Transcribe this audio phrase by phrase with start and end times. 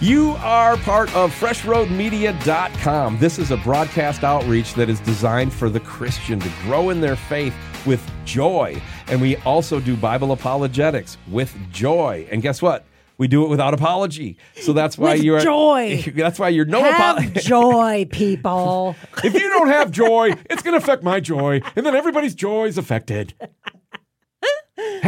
[0.00, 3.18] You are part of FreshRoadMedia.com.
[3.18, 7.16] This is a broadcast outreach that is designed for the Christian to grow in their
[7.16, 7.52] faith
[7.84, 8.80] with joy.
[9.08, 12.28] And we also do Bible apologetics with joy.
[12.30, 12.84] And guess what?
[13.16, 14.36] We do it without apology.
[14.60, 16.04] So that's why With you're joy.
[16.14, 17.40] That's why you're no apology.
[17.40, 18.94] joy, people.
[19.24, 22.66] if you don't have joy, it's going to affect my joy, and then everybody's joy
[22.66, 23.34] is affected.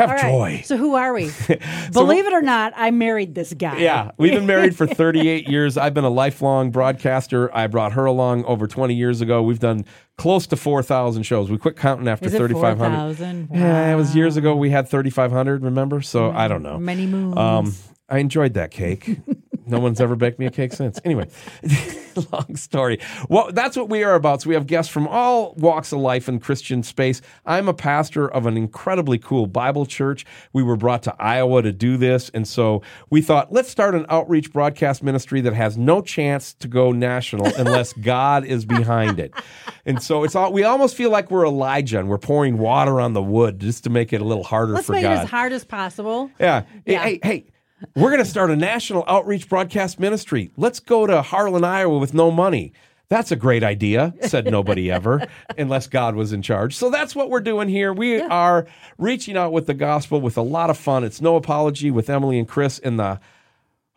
[0.01, 0.23] Have right.
[0.23, 0.63] joy.
[0.65, 1.31] So who are we?
[1.93, 3.79] Believe it or not, I married this guy.
[3.79, 5.77] Yeah, we've been married for 38 years.
[5.77, 7.55] I've been a lifelong broadcaster.
[7.55, 9.43] I brought her along over 20 years ago.
[9.43, 9.85] We've done
[10.17, 11.51] close to 4,000 shows.
[11.51, 12.79] We quit counting after 3,500.
[12.79, 13.49] 4,000?
[13.53, 14.57] Yeah, it was years ago.
[14.57, 16.01] We had 3,500, remember?
[16.01, 16.79] So I don't know.
[16.79, 17.37] Many moons.
[17.37, 17.75] Um,
[18.09, 19.19] I enjoyed that cake.
[19.71, 21.01] no one's ever baked me a cake since.
[21.05, 21.29] Anyway,
[22.33, 22.99] long story.
[23.29, 24.43] Well, that's what we are about.
[24.43, 27.21] So we have guests from all walks of life in Christian space.
[27.47, 30.25] I'm a pastor of an incredibly cool Bible church.
[30.53, 34.07] We were brought to Iowa to do this, and so we thought let's start an
[34.09, 39.33] outreach broadcast ministry that has no chance to go national unless God is behind it.
[39.87, 43.13] And so it's all we almost feel like we're Elijah and we're pouring water on
[43.13, 45.13] the wood just to make it a little harder Let's for make God.
[45.13, 46.31] it as hard as possible.
[46.39, 46.65] Yeah.
[46.87, 47.03] Yeah.
[47.03, 47.47] Hey, hey,
[47.97, 50.51] we're going to start a national outreach broadcast ministry.
[50.57, 52.73] Let's go to Harlan, Iowa with no money.
[53.09, 55.27] That's a great idea, said nobody ever,
[55.59, 56.77] unless God was in charge.
[56.77, 57.93] So that's what we're doing here.
[57.93, 58.67] We are
[58.99, 61.03] reaching out with the gospel with a lot of fun.
[61.03, 63.19] It's no apology with Emilee and Chris, and the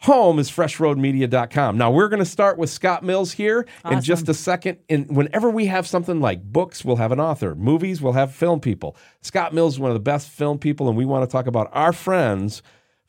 [0.03, 1.77] home is freshroadmedia.com.
[1.77, 4.79] Now we're going to start with Scott Mills here in just a second.
[4.89, 7.55] And whenever we have something like books, we'll have an author.
[7.55, 8.97] Movies, we'll have film people.
[9.21, 11.69] Scott Mills is one of the best film people, and we want to talk about
[11.71, 12.61] our friends,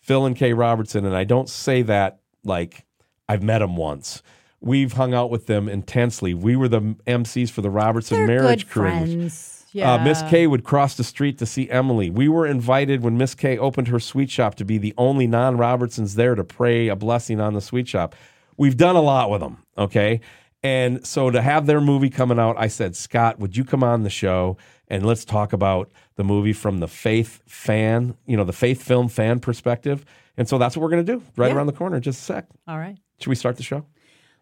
[0.05, 1.07] Phil and Kay Robertson.
[1.07, 2.85] And I don't say that like
[3.27, 4.23] I've met them once.
[4.61, 6.35] We've hung out with them intensely.
[6.35, 9.65] We were the MCs for the Robertson They're Marriage Cruise.
[9.73, 9.95] Yeah.
[9.95, 12.11] Uh, Miss K would cross the street to see Emilee.
[12.11, 15.57] We were invited when Miss K opened her sweet shop to be the only non
[15.57, 18.15] Robertsons there to pray a blessing on the sweet shop.
[18.57, 20.21] We've done a lot with them, okay?
[20.65, 24.03] And so to have their movie coming out, I said, Scott, would you come on
[24.03, 24.57] the show
[24.89, 29.09] and let's talk about the movie from the faith fan, you know, the faith film
[29.09, 30.07] fan perspective?
[30.39, 31.55] And so that's what we're going to do right Yeah.
[31.57, 32.47] around the corner in just a sec.
[32.67, 32.97] All right.
[33.21, 33.85] Should we start the show?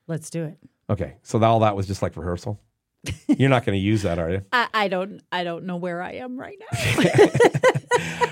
[0.07, 0.59] Let's do it.
[0.89, 1.17] Okay.
[1.25, 2.61] So all that was just like rehearsal.
[3.27, 4.43] You're not going to use that, are you?
[4.53, 8.29] I, I don't I don't know where I am right now.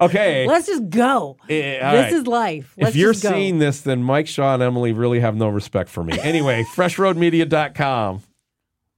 [0.00, 0.46] Okay.
[0.48, 1.36] Let's just go.
[1.48, 2.12] Eh, all this right.
[2.12, 2.74] is life.
[2.76, 3.30] Let's if you're just go.
[3.30, 6.18] seeing this, then Mike, Shaw, and Emilee really have no respect for me.
[6.20, 8.22] Anyway, freshroadmedia.com.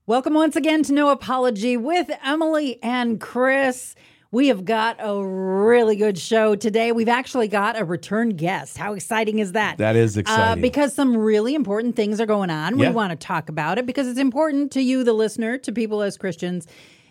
[0.07, 3.95] Welcome once again to No Apology with Emilee and Chris.
[4.33, 6.91] We have got a really good show today.
[6.93, 8.77] We've actually got a return guest.
[8.77, 9.77] How exciting is that?
[9.77, 10.61] That is Uh, exciting.
[10.61, 12.79] because some really important things are going on.
[12.79, 12.89] Yeah.
[12.89, 16.01] We want to talk about it because it's important to you, the listener, to people
[16.01, 16.65] as Christians.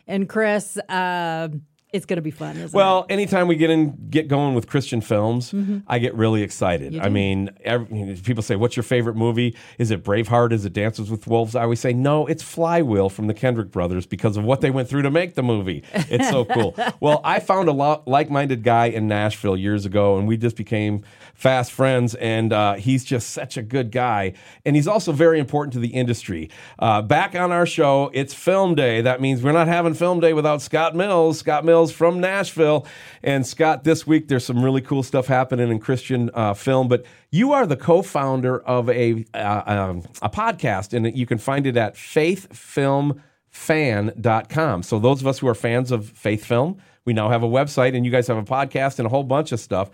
[0.06, 1.48] And Chris, uh,
[1.92, 2.72] it's going to be fun, isn't it?
[2.72, 5.78] well, anytime we get in, get going with Christian films, Mm-hmm.
[5.88, 6.98] I get really excited.
[6.98, 9.56] I mean, every, people say, "What's your favorite movie?
[9.78, 10.52] Is it Braveheart?
[10.52, 14.06] Is it Dances with Wolves?" I always say, "No, it's Flywheel from the Kendrick brothers
[14.06, 15.82] because of what they went through to make the movie.
[15.92, 20.28] It's so cool." well, I found a lot like-minded guy in Nashville years ago, and
[20.28, 21.02] we just became
[21.40, 22.14] fast friends.
[22.16, 24.34] And uh, he's just such a good guy,
[24.66, 26.50] and he's also very important to the industry.
[26.78, 29.00] Uh, back on our show, it's Film Day.
[29.00, 31.38] That means we're not having Film Day without Scott Mills.
[31.38, 32.86] Scott Mills from Nashville,
[33.22, 33.84] and Scott.
[33.84, 37.66] This week, there's some really cool stuff happening in Christian uh, film, but you are
[37.66, 44.82] the co-founder of a uh, um, a podcast, and you can find it at faithfilmfan.com.
[44.82, 47.96] So those of us who are fans of faith film, we now have a website,
[47.96, 49.90] and you guys have a podcast and a whole bunch of stuff.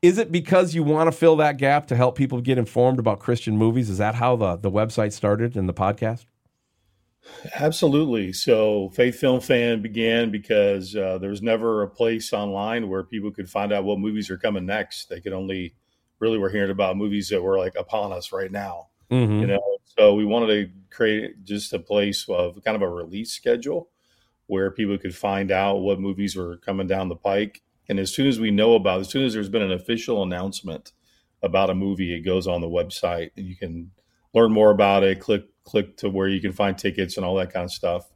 [0.00, 3.18] Is it because you want to fill that gap to help people get informed about
[3.18, 3.90] Christian movies?
[3.90, 6.26] Is that how the, the website started and the podcast?
[7.54, 8.32] Absolutely.
[8.32, 13.32] So, Faith Film Fan began because uh, there was never a place online where people
[13.32, 15.08] could find out what movies are coming next.
[15.08, 15.74] They could only
[16.20, 18.88] really were hearing about movies that were like upon us right now.
[19.10, 19.40] Mm-hmm.
[19.40, 23.32] You know, so we wanted to create just a place of kind of a release
[23.32, 23.88] schedule
[24.46, 27.62] where people could find out what movies were coming down the pike.
[27.88, 30.92] And as soon as we know about, as soon as there's been an official announcement
[31.42, 33.90] about a movie, it goes on the website and you can
[34.34, 35.20] learn more about it.
[35.20, 38.10] Click click to where you can find tickets and all that kind of stuff.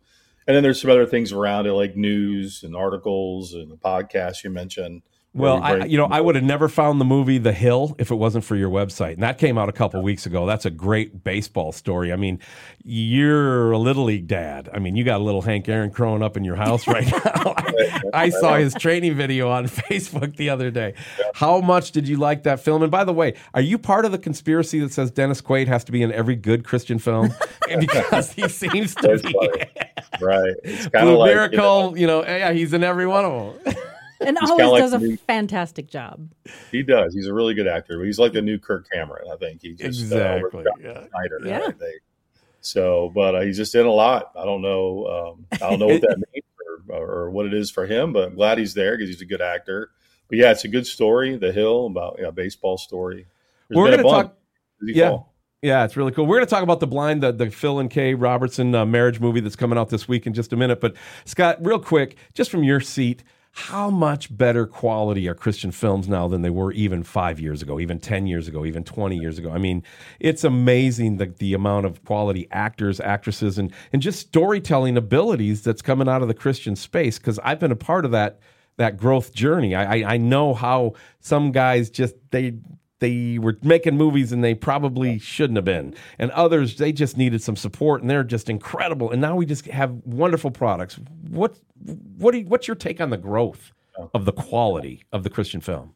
[0.47, 4.43] And then there's some other things around it, like news and articles and the podcast
[4.43, 5.03] you mentioned.
[5.34, 8.17] Well, I, you know, I would have never found the movie The Hill if it
[8.17, 10.44] wasn't for your website, and that came out a couple weeks ago.
[10.44, 12.12] That's a great baseball story.
[12.12, 12.38] I mean,
[12.84, 14.69] you're a little league dad.
[14.75, 17.55] I mean, you got a little Hank Aaron growing up in your house right now.
[18.14, 20.93] I saw his training video on Facebook the other day.
[21.34, 22.82] How much did you like that film?
[22.82, 25.82] And by the way, are you part of the conspiracy that says Dennis Quaid has
[25.84, 27.31] to be in every good Christian film
[27.79, 29.32] because he seems to That's be?
[29.32, 29.64] funny.
[30.20, 30.55] right.
[30.62, 31.40] It's kind Blue of like you know,
[31.88, 33.75] Miracle, you know, yeah, he's in every one of them.
[34.27, 36.31] And He's always kinda like does a new- fantastic job.
[36.71, 37.15] He does.
[37.15, 38.03] He's a really good actor.
[38.05, 39.29] He's like the new Kirk Cameron.
[39.33, 40.61] I think he just uh, Exactly.
[40.61, 41.07] overshot yeah.
[41.09, 41.41] Snyder.
[41.45, 41.67] Yeah.
[41.69, 42.03] I think.
[42.61, 44.31] So, but uh, he's just in a lot.
[44.37, 45.07] I don't know.
[45.35, 46.45] Um, I don't know what that means
[46.89, 49.27] or, or what it is for him, but I'm glad he's there because he's a
[49.27, 49.91] good actor.
[50.29, 51.37] But yeah, it's a good story.
[51.37, 53.27] The Hill about yeah, baseball story.
[53.69, 54.37] There's We're going to talk.
[54.83, 55.09] Yeah.
[55.11, 55.33] fall?
[55.63, 56.27] Yeah, it's really cool.
[56.27, 59.21] We're going to talk about the blind, the, the Phil and Kay Robertson uh, marriage
[59.21, 60.81] movie that's coming out this week in just a minute.
[60.81, 60.95] But
[61.25, 63.23] Scott, real quick, just from your seat,
[63.55, 67.79] how much better quality are Christian films now than they were even five years ago,
[67.79, 69.51] even ten years ago, even twenty years ago?
[69.51, 69.83] I mean,
[70.21, 75.83] it's amazing the the amount of quality actors, actresses, and and just storytelling abilities that's
[75.83, 77.19] coming out of the Christian space.
[77.19, 78.41] Because I've been a part of that
[78.79, 79.75] that growth journey.
[79.75, 82.55] I, I I know how some guys just they
[83.03, 85.95] they were making movies and they probably shouldn't have been.
[86.19, 89.11] And others they just needed some support and they're just incredible.
[89.11, 90.99] And now we just have wonderful products.
[91.29, 91.59] What
[92.17, 93.73] what do you, what's your take on the growth
[94.15, 95.95] of the quality of the christian film?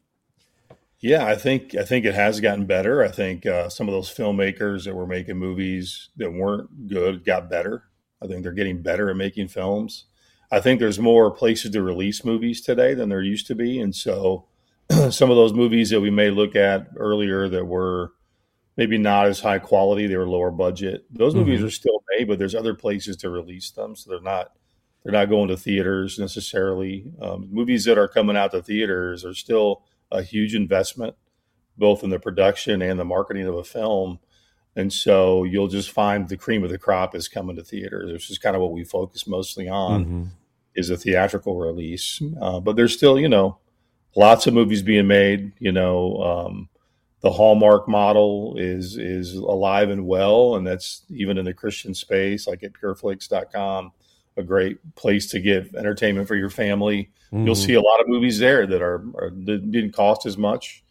[0.99, 3.03] Yeah, I think I think it has gotten better.
[3.03, 7.49] I think uh, some of those filmmakers that were making movies that weren't good got
[7.49, 7.83] better.
[8.21, 10.05] I think they're getting better at making films.
[10.51, 13.95] I think there's more places to release movies today than there used to be, and
[13.95, 14.47] so
[15.11, 18.13] some of those movies that we may look at earlier that were
[18.77, 21.05] maybe not as high quality, they were lower budget.
[21.09, 24.51] Those movies are still made, but there's other places to release them, so they're not
[25.03, 27.11] they're not going to theaters necessarily.
[27.21, 31.15] Um, movies that are coming out to theaters are still a huge investment,
[31.77, 34.19] both in the production and the marketing of a film.
[34.75, 38.29] And so you'll just find the cream of the crop is coming to theaters, which
[38.29, 40.23] is kind of what we focus mostly on Mm-hmm.
[40.75, 42.21] is a theatrical release.
[42.41, 43.57] Uh, but there's still, you know,
[44.17, 45.53] lots of movies being made.
[45.59, 46.69] You know, um,
[47.21, 52.47] the Hallmark model is is alive and well, and that's even in the Christian space,
[52.47, 53.91] like at pureflix.com,
[54.35, 57.11] a great place to get entertainment for your family.
[57.31, 60.83] You'll see a lot of movies there that are, are that didn't cost as much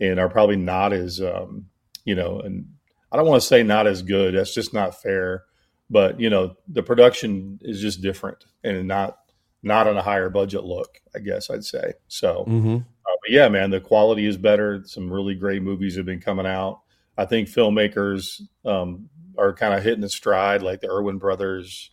[0.00, 1.66] and are probably not as um,
[2.04, 2.66] you know, and
[3.10, 4.34] I don't want to say not as good.
[4.34, 5.44] That's just not fair.
[5.90, 9.17] But you know, the production is just different and not
[9.62, 11.00] not on a higher budget look.
[11.14, 12.44] I guess I'd say so.
[12.48, 12.76] Mm-hmm.
[12.76, 14.82] Uh, but yeah, man, the quality is better.
[14.84, 16.80] Some really great movies have been coming out.
[17.16, 21.90] I think filmmakers um, are kind of hitting the stride, like the Erwin brothers,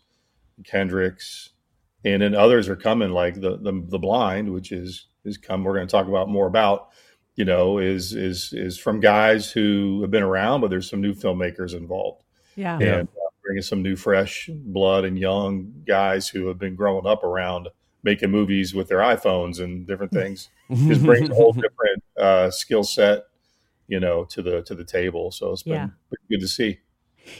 [0.64, 1.50] Kendricks,
[2.04, 5.64] and then others are coming, like the the, the Blind, which is is come.
[5.64, 6.90] We're going to talk about more about.
[7.36, 11.14] You know, is is is from guys who have been around, but there's some new
[11.14, 12.24] filmmakers involved
[12.56, 12.80] Yeah.
[12.80, 13.00] Yeah.
[13.00, 17.24] and uh, bringing some new fresh blood and young guys who have been growing up
[17.24, 17.70] around
[18.04, 20.50] making movies with their iPhones and different things.
[20.70, 23.24] Just brings a whole different uh, skill set,
[23.88, 25.32] you know, to the to the table.
[25.32, 25.88] So it's been Yeah.
[26.30, 26.80] good to see.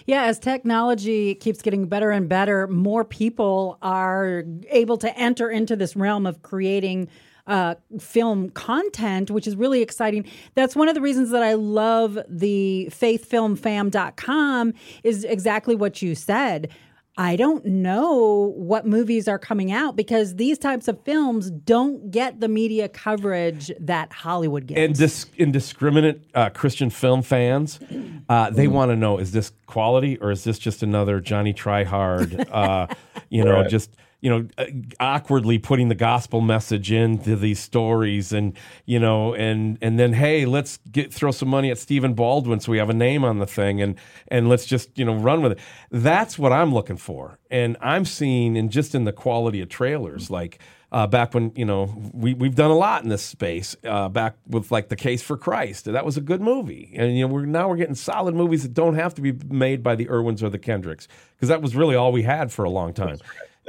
[0.08, 5.76] Yeah, as technology keeps getting better and better, more people are able to enter into
[5.76, 7.08] this realm of creating
[7.48, 10.26] uh, film content, which is really exciting.
[10.56, 16.70] That's one of the reasons that I love the faithfilmfan.com is exactly what you said.
[17.18, 22.42] I don't know what movies are coming out because these types of films don't get
[22.42, 24.80] the media coverage that Hollywood gets.
[24.82, 27.80] and dis- indiscriminate uh, Christian film fans,
[28.28, 32.50] uh, they want to know: is this quality or is this just another Johnny Tryhard?
[32.52, 32.88] Uh,
[33.30, 33.70] you know, Right.
[33.70, 33.92] just
[34.26, 34.66] you know, uh,
[35.00, 38.58] awkwardly putting the gospel message into these stories, and
[38.88, 42.72] you know, and and then hey, let's get throw some money at Stephen Baldwin so
[42.72, 43.94] we have a name on the thing, and
[44.30, 45.60] and let's just you know run with it.
[45.92, 50.32] That's what I'm looking for, and I'm seeing, and just in the quality of trailers,
[50.32, 50.58] like
[50.92, 53.76] uh, back when you know we we've done a lot in this space.
[53.84, 57.28] Uh, back with like the Case for Christ, that was a good movie, and you
[57.28, 60.08] know we're now we're getting solid movies that don't have to be made by the
[60.08, 63.20] Erwins or the Kendricks because that was really all we had for a long time.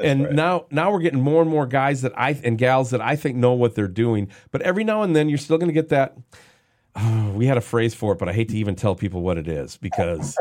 [0.02, 0.32] And right.
[0.32, 3.36] now now we're getting more and more guys that I and gals that I think
[3.36, 4.30] know what they're doing.
[4.50, 6.16] But every now and then you're still going to get that.
[6.96, 9.38] oh, we had a phrase for it, but I hate to even tell people what
[9.38, 10.36] it is because.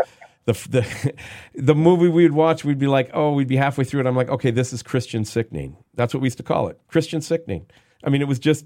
[0.46, 1.14] The, the
[1.56, 4.06] the movie we'd watch, we'd be like, oh, we'd be halfway through it.
[4.06, 5.76] I'm like, okay, this is Christian sickening.
[5.96, 7.66] That's what we used to call it, Christian sickening.
[8.04, 8.64] I mean, it was just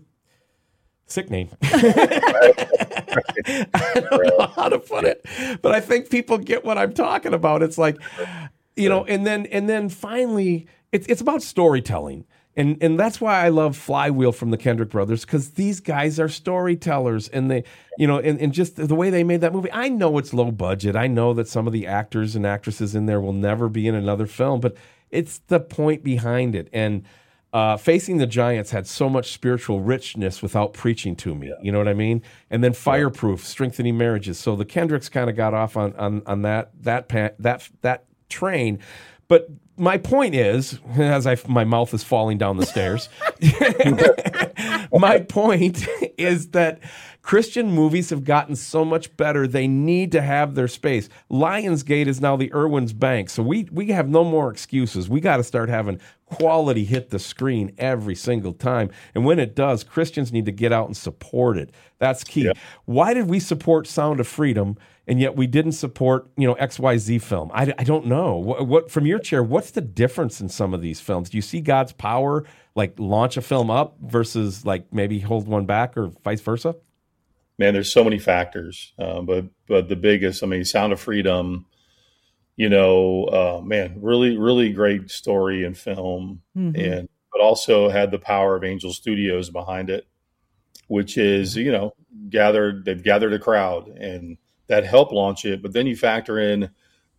[1.09, 1.49] sickening.
[3.73, 5.25] I don't know how to put it,
[5.61, 7.63] but I think people get what I'm talking about.
[7.63, 7.97] It's like,
[8.75, 12.25] you know, and then and then finally, it's it's about storytelling.
[12.57, 16.27] And, and that's why I love Flywheel from the Kendrick brothers because these guys are
[16.27, 17.63] storytellers and they,
[17.97, 19.71] you know, and, and just the way they made that movie.
[19.71, 20.95] I know it's low budget.
[20.95, 23.95] I know that some of the actors and actresses in there will never be in
[23.95, 24.75] another film, but
[25.09, 26.67] it's the point behind it.
[26.73, 27.05] And
[27.53, 31.53] uh, Facing the Giants had so much spiritual richness without preaching to me.
[31.61, 32.21] You know what I mean?
[32.49, 34.37] And then Fireproof, strengthening marriages.
[34.37, 38.79] So the Kendricks kind of got off on on on that that that that train,
[39.27, 43.09] but my point is, as I my mouth is falling down the stairs,
[44.91, 46.79] my point is that
[47.21, 49.47] Christian movies have gotten so much better.
[49.47, 51.09] They need to have their space.
[51.31, 55.09] Lionsgate is now the Erwin's Bank, so we we have no more excuses.
[55.09, 58.89] We got to start having quality hit the screen every single time.
[59.15, 61.71] And when it does, Christians need to get out and support it.
[61.97, 62.45] That's key.
[62.45, 62.53] Yeah.
[62.85, 64.77] Why did we support Sound of Freedom?
[65.09, 67.51] And yet we didn't support you know xyz film.
[67.53, 68.35] I, I don't know.
[68.35, 71.29] What, what, from your chair what's the difference in some of these films?
[71.29, 75.65] Do you see god's power like launch a film up versus like maybe hold one
[75.65, 76.75] back or vice versa?
[77.57, 81.65] Man there's so many factors uh, but but the biggest i mean sound of freedom
[82.55, 86.41] you know uh, man really really great story and film.
[86.55, 86.79] Mm-hmm.
[86.79, 90.07] and but also had the power of angel studios behind it
[90.87, 91.93] which is you know
[92.29, 94.37] gathered they've gathered a crowd and
[94.69, 95.61] that help launch it.
[95.61, 96.69] But then you factor in,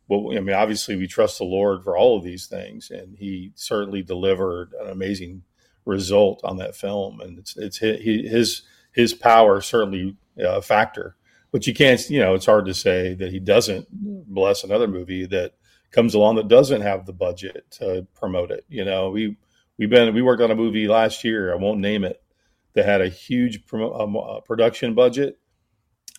[0.09, 3.53] well, I mean, obviously we trust the Lord for all of these things, and He
[3.55, 5.43] certainly delivered an amazing
[5.85, 11.17] result on that film, and it's it's his his power certainly a factor.
[11.53, 15.27] But you can't, you know, it's hard to say that He doesn't bless another movie
[15.27, 15.55] that
[15.91, 18.65] comes along that doesn't have the budget to promote it.
[18.69, 19.37] You know, we
[19.77, 21.53] we've been we worked on a movie last year.
[21.53, 22.23] I won't name it
[22.75, 25.39] that had a huge promo, um, uh, production budget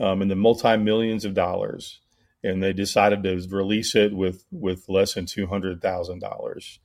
[0.01, 2.00] um, in the multi millions of dollars,
[2.43, 6.79] and they decided to release it with with less than two hundred thousand dollars,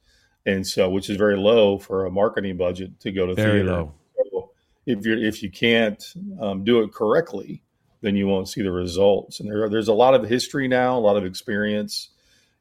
[0.45, 3.73] and so which is very low for a marketing budget to go to very theater.
[3.73, 3.95] Low.
[4.31, 4.51] So
[4.85, 6.05] if you if you can't
[6.41, 7.63] um, do it correctly,
[8.03, 9.41] then you won't see the results.
[9.41, 12.11] And there, there's a lot of history now, a lot of experience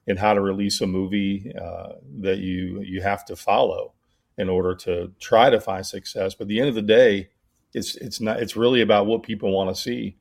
[0.07, 3.93] in how to release a movie uh, that you you have to follow
[4.38, 6.33] in order to try to find success.
[6.33, 7.29] But at the end of the day,
[7.74, 10.15] it's it's not it's really about what people want to see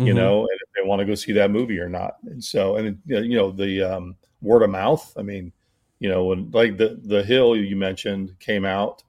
[0.00, 0.06] mm-hmm.
[0.08, 2.16] you know, and if they want to go see that movie or not.
[2.24, 5.12] And so, and you know, the um, word of mouth.
[5.16, 5.52] I mean,
[5.98, 9.02] you know, when like the the Hill you mentioned came out,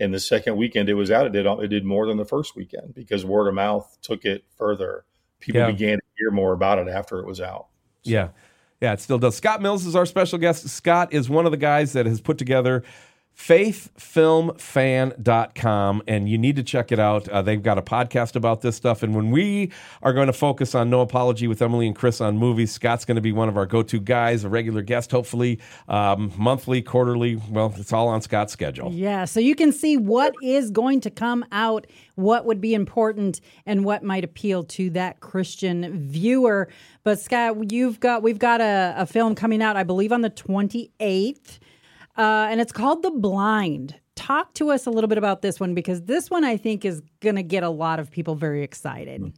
[0.00, 2.56] and the second weekend it was out, it did it did more than the first
[2.56, 5.04] weekend because word of mouth took it further.
[5.40, 5.70] People yeah.
[5.70, 7.68] began to hear more about it after it was out.
[8.02, 8.10] So.
[8.10, 8.28] Yeah.
[8.80, 9.34] Yeah, it still does.
[9.36, 10.68] Scott Mills is our special guest.
[10.68, 12.84] Scott is one of the guys that has put together
[13.38, 17.28] faithfilmfan.com and you need to check it out.
[17.28, 19.70] Uh, they've got a podcast about this stuff and when we
[20.02, 23.14] are going to focus on no apology with emilee and chris on movies scott's going
[23.14, 27.72] to be one of our go-to guys a regular guest hopefully um, monthly quarterly well
[27.76, 28.92] it's all on scott's schedule.
[28.92, 33.40] Yeah so you can see what is going to come out what would be important
[33.64, 36.68] and what might appeal to that christian viewer.
[37.04, 40.30] But scott you've got we've got a, a film coming out i believe on the
[40.30, 41.60] 28th
[42.18, 43.94] uh, and it's called The Blind.
[44.16, 47.00] Talk to us a little bit about this one because this one I think is
[47.20, 49.32] going to get a lot of people very excited.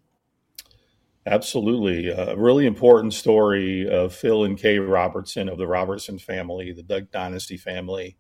[1.27, 2.09] Absolutely.
[2.09, 7.05] A really important story of Phil and Kay Robertson of the Robertson family, the Duck
[7.13, 8.17] Dynasty family.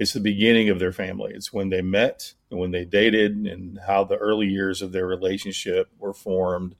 [0.00, 1.32] It's the beginning of their family.
[1.32, 5.06] It's when they met and when they dated and how the early years of their
[5.06, 6.74] relationship were formed.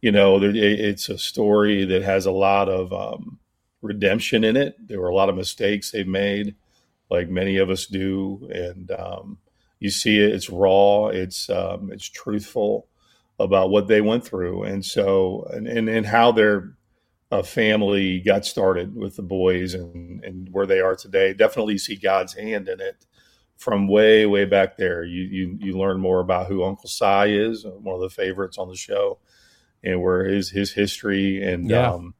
[0.00, 3.38] You know, it's a story that has a lot of um,
[3.84, 4.74] redemption in it.
[4.88, 6.56] There were a lot of mistakes they made,
[7.10, 9.38] like many of us do, and um,
[9.78, 10.32] you see it.
[10.32, 11.08] It's raw.
[11.08, 12.88] It's um, it's truthful
[13.38, 16.76] about what they went through, and so and and, and how their
[17.30, 21.34] uh, family got started with the boys and and where they are today.
[21.34, 23.04] Definitely see God's hand in it
[23.58, 25.04] from way way back there.
[25.04, 28.68] You you you learn more about who Uncle Si is, one of the favorites on
[28.68, 29.18] the show,
[29.82, 31.92] and where his his history and yeah.
[31.92, 32.14] um,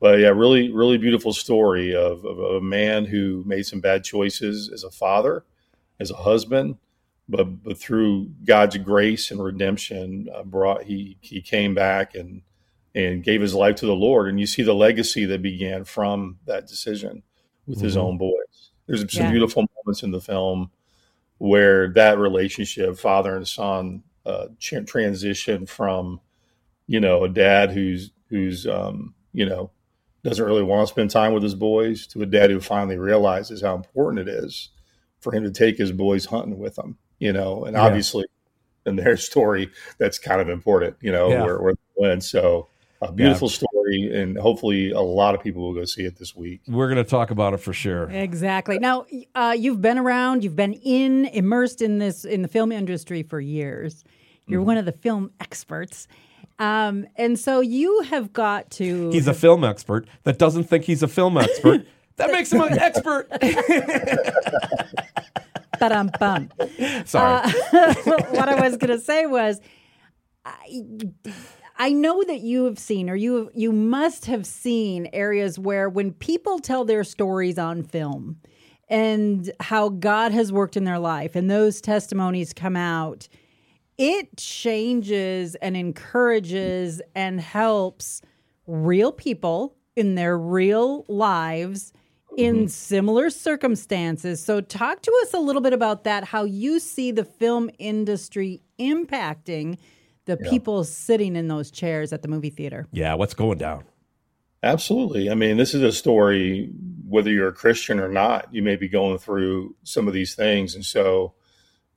[0.00, 4.70] but yeah, really, really beautiful story of, of, a man who made some bad choices
[4.72, 5.44] as a father,
[5.98, 6.76] as a husband,
[7.28, 12.42] but but through God's grace and redemption, uh, brought he he came back and
[12.94, 16.38] and gave his life to the Lord, and you see the legacy that began from
[16.46, 17.22] that decision
[17.66, 17.84] with mm-hmm.
[17.84, 18.70] his own boys.
[18.86, 19.30] There's some yeah.
[19.30, 20.70] beautiful moments in the film
[21.38, 26.20] where that relationship, father and son, uh, transition from
[26.86, 29.70] you know a dad who's who's um, you know
[30.26, 33.62] doesn't really want to spend time with his boys to a dad who finally realizes
[33.62, 34.70] how important it is
[35.20, 37.82] for him to take his boys hunting with him, you know, and yeah.
[37.82, 38.24] obviously
[38.86, 41.44] in their story, that's kind of important, you know, yeah.
[41.44, 42.24] where, where they went.
[42.24, 42.68] So
[43.02, 43.54] a beautiful yeah.
[43.54, 46.60] story and hopefully a lot of people will go see it this week.
[46.66, 48.10] We're going to talk about it for sure.
[48.10, 48.78] Exactly.
[48.78, 53.22] Now, uh, you've been around, you've been in, immersed in this, in the film industry
[53.22, 54.02] for years.
[54.46, 54.66] You're mm-hmm.
[54.66, 56.08] one of the film experts.
[56.58, 59.10] Um, and so you have got to.
[59.10, 61.86] He's a film expert that doesn't think he's a film expert.
[62.16, 63.28] that makes him an expert.
[65.78, 66.50] but I'm bum.
[67.04, 67.42] Sorry.
[67.42, 67.52] Uh,
[68.30, 69.60] what I was going to say was,
[70.44, 70.82] I,
[71.78, 76.12] I know that you have seen, or you you must have seen areas where when
[76.12, 78.38] people tell their stories on film
[78.88, 83.28] and how God has worked in their life, and those testimonies come out,
[83.98, 88.22] it changes and encourages and helps
[88.66, 91.92] real people in their real lives
[92.36, 92.66] in mm-hmm.
[92.66, 94.42] similar circumstances.
[94.42, 98.62] So, talk to us a little bit about that, how you see the film industry
[98.78, 99.78] impacting
[100.26, 102.86] the people sitting in those chairs at the movie theater.
[102.92, 103.84] Yeah, what's going down?
[104.62, 105.30] Absolutely.
[105.30, 106.70] I mean, this is a story,
[107.06, 110.74] whether you're a Christian or not, you may be going through some of these things.
[110.74, 111.34] And so,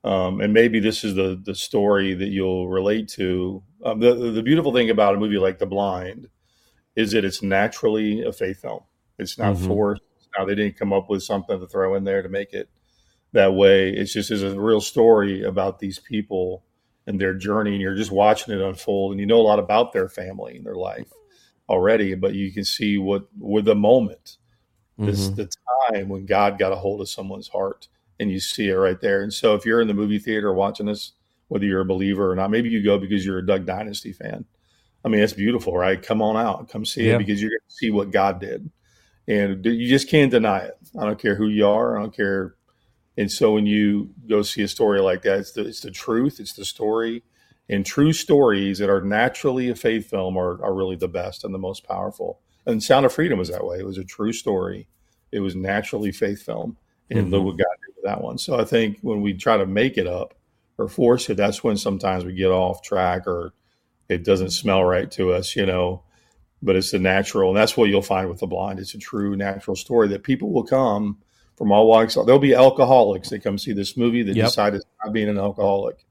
[0.04, 3.62] um, and maybe this is the, the story that you'll relate to.
[3.84, 6.28] Um, the, the beautiful thing about a movie like The Blind
[6.96, 8.80] is that it's naturally a faith film.
[9.18, 9.66] It's not Mhm.
[9.66, 10.02] forced.
[10.38, 12.68] Now, they didn't come up with something to throw in there to make it
[13.32, 13.90] that way.
[13.90, 16.64] It's just is a real story about these people
[17.06, 19.92] and their journey, and you're just watching it unfold, and you know a lot about
[19.92, 21.10] their family and their life
[21.68, 24.36] already, but you can see what with the moment,
[24.98, 25.36] this Mhm.
[25.36, 25.50] the
[25.88, 27.88] time when God got a hold of someone's heart,
[28.20, 29.22] and you see it right there.
[29.22, 31.12] And so, if you're in the movie theater watching this,
[31.48, 34.44] whether you're a believer or not, maybe you go because you're a Duck Dynasty fan.
[35.04, 36.00] I mean, it's beautiful, right?
[36.00, 37.16] Come on out, come see Yeah.
[37.16, 38.70] it because you're going to see what God did,
[39.26, 40.78] and you just can't deny it.
[40.96, 41.98] I don't care who you are.
[41.98, 42.54] I don't care.
[43.16, 46.38] And so when you go see a story like that, it's the, it's the truth,
[46.38, 47.22] it's the story,
[47.68, 51.52] and true stories that are naturally a faith film are, are really the best and
[51.54, 52.40] the most powerful.
[52.66, 53.78] And Sound of Freedom was that way.
[53.78, 54.86] It was a true story.
[55.32, 56.76] It was naturally faith film,
[57.10, 57.46] and look Mhm.
[57.46, 58.38] what God did with that one.
[58.38, 60.34] So I think when we try to make it up
[60.78, 63.52] or force it, that's when sometimes we get off track or
[64.08, 66.02] it doesn't smell right to us, you know.
[66.62, 68.78] But it's the natural, and that's what you'll find with the blind.
[68.80, 71.16] It's a true natural story that people will come
[71.56, 72.14] from all walks.
[72.16, 74.46] There'll be alcoholics that come see this movie that Yep.
[74.46, 76.04] decide to stop being an alcoholic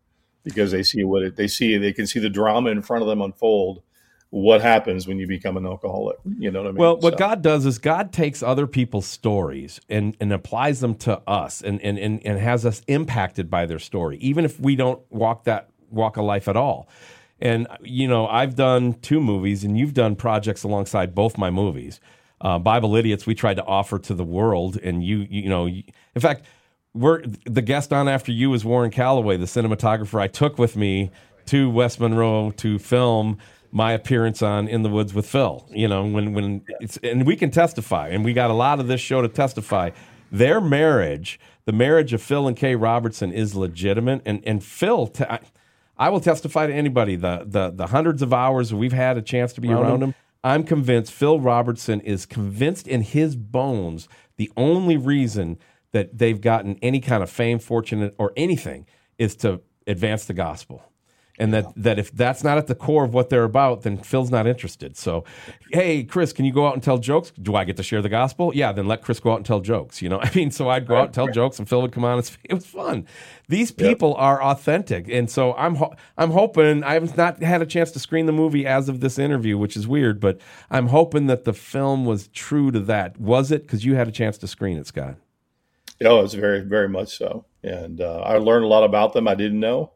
[0.43, 1.77] because they see what it, they see.
[1.77, 3.83] They can see the drama in front of them unfold.
[4.31, 6.17] What happens when you become an alcoholic?
[6.37, 6.77] You know what I mean?
[6.77, 10.95] Well, what So- God does is God takes other people's stories and, and applies them
[10.95, 14.75] to us and, and, and, and has us impacted by their story, even if we
[14.75, 16.87] don't walk that walk of life at all.
[17.41, 21.99] And, you know, I've done two movies and you've done projects alongside both my movies.
[22.41, 24.77] Uh, Bible Idiots, we tried to offer to the world.
[24.77, 26.45] And you, you know, you, in fact,
[26.93, 31.11] we're the guest on after you is Warren Calloway, the cinematographer I took with me
[31.47, 33.39] to West Monroe to film
[33.71, 35.67] my appearance on In the Woods with Phil.
[35.71, 38.87] You know, when when it's and we can testify, and we got a lot of
[38.87, 39.91] this show to testify.
[40.31, 45.07] Their marriage, the marriage of Phil and Kay Robertson, is legitimate, and and Phil.
[45.07, 45.39] Te- I,
[45.97, 49.53] I will testify to anybody the the the hundreds of hours we've had a chance
[49.53, 50.15] to be around him.
[50.43, 55.57] I'm convinced Phil Robertson is convinced in his bones the only reason
[55.91, 58.85] that they've gotten any kind of fame, fortune, or anything
[59.17, 60.83] is to advance the gospel.
[61.39, 64.29] And that, that if that's not at the core of what they're about, then Phil's
[64.29, 64.97] not interested.
[64.97, 65.23] So,
[65.71, 67.31] hey, Chris, can you go out and tell jokes?
[67.41, 68.51] Do I get to share the gospel?
[68.53, 70.01] Yeah, then let Chris go out and tell jokes.
[70.01, 72.05] You know, I mean, so I'd go out and tell jokes, and Phil would come
[72.05, 72.21] on.
[72.43, 73.05] It was fun.
[73.47, 77.91] These people are authentic, and so I'm ho- I'm hoping I've not had a chance
[77.91, 81.45] to screen the movie as of this interview, which is weird, but I'm hoping that
[81.45, 83.19] the film was true to that.
[83.19, 83.63] Was it?
[83.63, 85.15] Because you had a chance to screen it, Scott.
[86.03, 87.45] Oh, it's very, very much so.
[87.63, 89.91] And uh, I learned a lot about them I didn't know.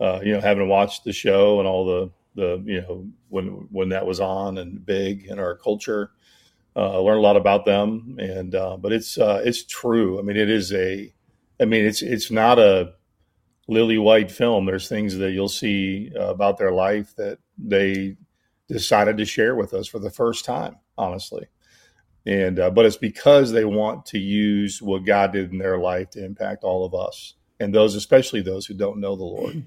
[0.00, 3.90] Uh, you know, having watched the show and all the the you know when when
[3.90, 6.10] that was on and big in our culture,
[6.76, 8.16] uh, I learned a lot about them.
[8.18, 10.18] And uh, but it's uh, it's true.
[10.18, 11.12] I mean, it is a.
[11.60, 12.94] I mean, it's it's not a
[13.68, 14.66] lily white film.
[14.66, 18.16] There's things that you'll see uh, about their life that they
[18.68, 20.76] decided to share with us for the first time.
[20.98, 21.46] Honestly,
[22.26, 26.10] and uh, but it's because they want to use what God did in their life
[26.10, 29.64] to impact all of us and those, especially those who don't know the Lord,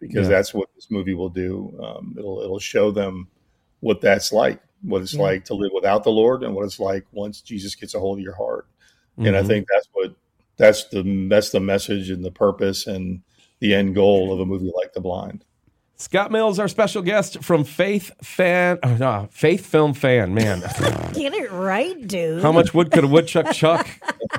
[0.00, 0.34] because Yeah.
[0.36, 1.72] that's what this movie will do.
[1.82, 3.28] Um, it'll it'll show them
[3.80, 5.22] what that's like, what it's Yeah.
[5.22, 8.18] like to live without the Lord, and what it's like once Jesus gets a hold
[8.18, 8.66] of your heart.
[9.18, 9.46] And I Mhm.
[9.46, 10.14] think that's what
[10.56, 13.20] that's the that's the message and the purpose and
[13.60, 15.44] the end goal of a movie like The Blind.
[15.96, 20.32] Scott Mills, our special guest from Faith Fan, oh, no, Faith Film Fan.
[20.32, 20.60] Man,
[21.12, 22.40] Get it right, dude.
[22.40, 23.86] how much wood could a woodchuck chuck?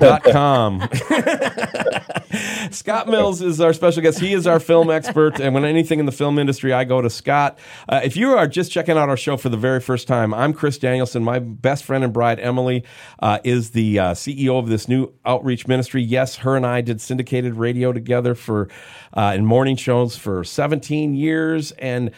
[2.70, 4.20] Scott Mills is our special guest.
[4.20, 7.10] He is our film expert, and when anything in the film industry, I go to
[7.10, 7.58] Scott.
[7.88, 10.52] Uh, if you are just checking out our show for the very first time, I'm
[10.52, 11.24] Chris Danielson.
[11.24, 12.84] My best friend and bride Emilee
[13.20, 16.02] uh, is the uh, CEO of this new outreach ministry.
[16.02, 18.68] Yes, her and I did syndicated radio together for
[19.14, 22.12] uh, in morning shows for 17 years, and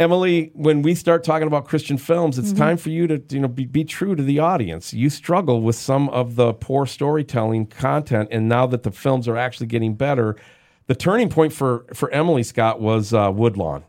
[0.00, 3.48] Emilee, when we start talking about Christian films, it's time for you to you know
[3.48, 4.92] be, be true to the audience.
[4.92, 9.36] You struggle with some of the poor storytelling content, and now that the films are
[9.36, 10.34] actually getting better,
[10.88, 13.84] the turning point for for Emilee Scott was uh, Woodlawn.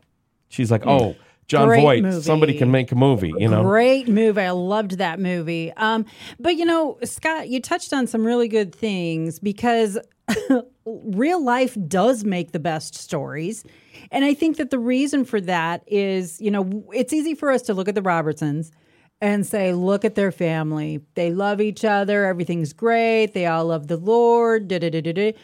[0.48, 1.16] She's like, "Oh,
[1.48, 2.02] John Great Voight.
[2.02, 2.22] movie.
[2.22, 3.62] Somebody can make a movie, you know.
[3.62, 4.40] Great movie.
[4.40, 5.72] I loved that movie.
[5.76, 6.04] Um,
[6.40, 9.98] but you know, Scott, you touched on some really good things because
[10.84, 13.64] real life does make the best stories.
[14.10, 17.62] And I think that the reason for that is, you know, it's easy for us
[17.62, 18.70] to look at the Robertsons
[19.20, 21.00] and say, look at their family.
[21.14, 22.26] They love each other.
[22.26, 23.32] Everything's great.
[23.34, 24.68] They all love the Lord.
[24.68, 25.34] Da, da, da, da, da.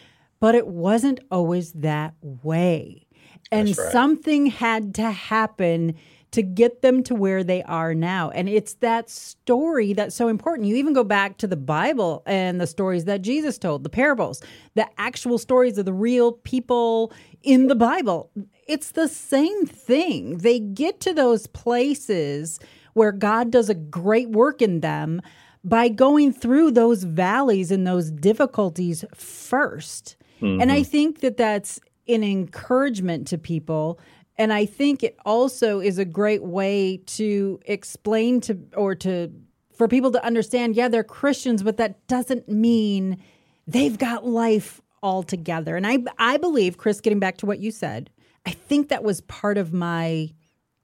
[0.40, 3.06] But it wasn't always that way.
[3.50, 3.92] And right.
[3.92, 5.94] something had to happen
[6.32, 8.30] to get them to where they are now.
[8.30, 10.66] And it's that story that's so important.
[10.66, 14.42] You even go back to the Bible and the stories that Jesus told, the parables,
[14.74, 18.30] the actual stories of the real people in the Bible.
[18.66, 20.38] It's the same thing.
[20.38, 22.60] They get to those places
[22.94, 25.20] where God does a great work in them
[25.64, 30.16] by going through those valleys and those difficulties 1st
[30.60, 30.90] And I mm-hmm.
[30.90, 34.00] think that that's an encouragement to people.
[34.36, 39.30] And I think it also is a great way to explain to or to
[39.72, 43.22] for people to understand, yeah, they're Christians, but that doesn't mean
[43.66, 45.76] they've got life all together.
[45.76, 48.10] And I I believe, Chris, getting back to what you said,
[48.46, 50.30] I think that was part of my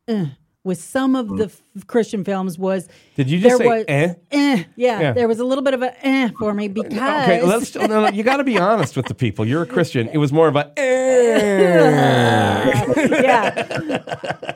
[0.06, 0.26] uh,
[0.64, 4.14] with some of the f- Christian films was Did you just there say, was eh?
[4.30, 5.12] eh, yeah, Yeah.
[5.12, 7.74] there was a little bit of a eh for me because Okay, let's.
[7.74, 9.46] No, no, you got to be honest with the people.
[9.46, 10.08] You're a Christian.
[10.08, 10.72] It was more of a.
[10.78, 12.84] eh.
[13.22, 14.02] yeah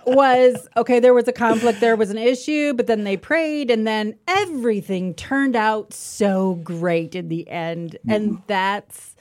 [0.07, 3.87] was okay there was a conflict there was an issue but then they prayed and
[3.87, 9.12] then everything turned out so great in the end and that's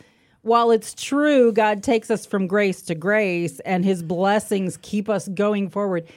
[0.42, 5.28] while it's true god takes us from grace to grace and his blessings keep us
[5.30, 6.08] going forward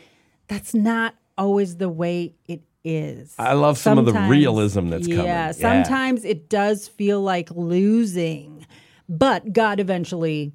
[0.49, 5.25] that's not always the way it is I love some of the realism that's coming.
[5.25, 5.53] yeah Yeah.
[5.53, 8.67] sometimes it does feel like losing
[9.09, 10.53] but god eventually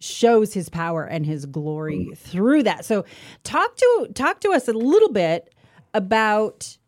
[0.00, 2.18] shows his power and his glory mm.
[2.18, 2.84] through that.
[2.84, 3.04] So
[3.44, 5.52] talk to talk to us a little bit
[5.94, 6.78] about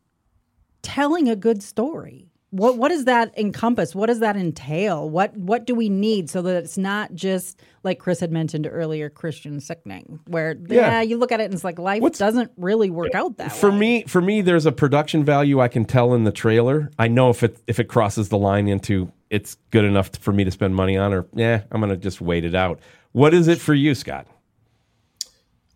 [0.82, 2.29] telling a good story.
[2.52, 3.94] What what does that encompass?
[3.94, 5.08] What does that entail?
[5.08, 9.08] What what do we need so that it's not just like Chris had mentioned earlier,
[9.08, 11.00] Christian sickening, where yeah, Yeah.
[11.02, 13.70] you look at it and it's like life What's- doesn't really work out that For
[13.70, 13.78] way.
[13.78, 16.90] me, for me, there's a production value I can tell in the trailer.
[16.98, 20.42] I know if it if it crosses the line into it's good enough for me
[20.42, 22.80] to spend money on, or yeah, I'm gonna just wait it out.
[23.12, 24.26] What is it for you, Scott?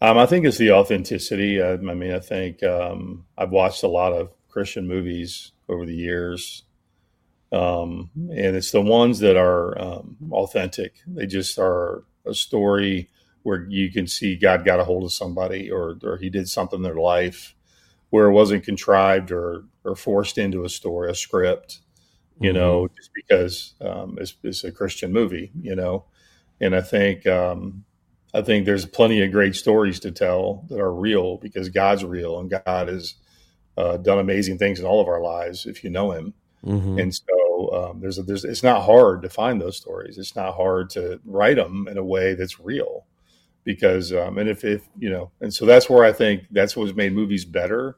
[0.02, 1.62] Um, I think it's the authenticity.
[1.62, 5.94] I, I mean, I think um, I've watched a lot of Christian movies over the
[5.94, 6.63] years,
[7.54, 10.94] um, and it's the ones that are um, authentic.
[11.06, 13.10] They just are a story
[13.44, 16.78] where you can see God got a hold of somebody, or or He did something
[16.78, 17.54] in their life,
[18.10, 21.80] where it wasn't contrived or or forced into a story, a script.
[22.40, 25.52] You know, just because um, it's, it's a Christian movie.
[25.60, 26.06] You know,
[26.60, 27.26] and I think.
[27.26, 27.84] Um,
[28.36, 32.40] I think there's plenty of great stories to tell that are real because God's real
[32.40, 33.14] and God has
[33.76, 36.34] uh, done amazing things in all of our lives if you know Him.
[36.64, 37.00] Mhm.
[37.00, 37.24] And so
[37.72, 40.18] um, there's a, there's it's not hard to find those stories.
[40.18, 43.06] It's not hard to write them in a way that's real
[43.64, 46.94] because um, and if if you know and so that's where I think that's what's
[46.94, 47.96] made movies better.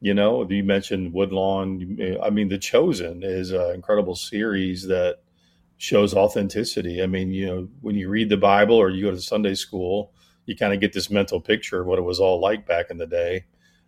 [0.00, 1.98] You know, you mentioned Woodlawn.
[2.22, 5.20] I mean, The Chosen is an incredible series that
[5.78, 7.02] shows authenticity.
[7.02, 10.12] I mean, you know, when you read the Bible or you go to Sunday school,
[10.46, 12.98] you kind of get this mental picture of what it was all like back in
[12.98, 13.46] the day.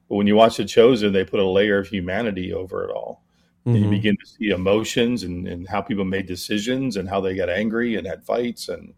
[0.09, 3.23] But when you watch The Chosen, they put a layer of humanity over it all.
[3.67, 3.91] And you mm-hmm.
[3.91, 7.97] begin to see emotions and, and how people made decisions and how they got angry
[7.97, 8.95] and had fights and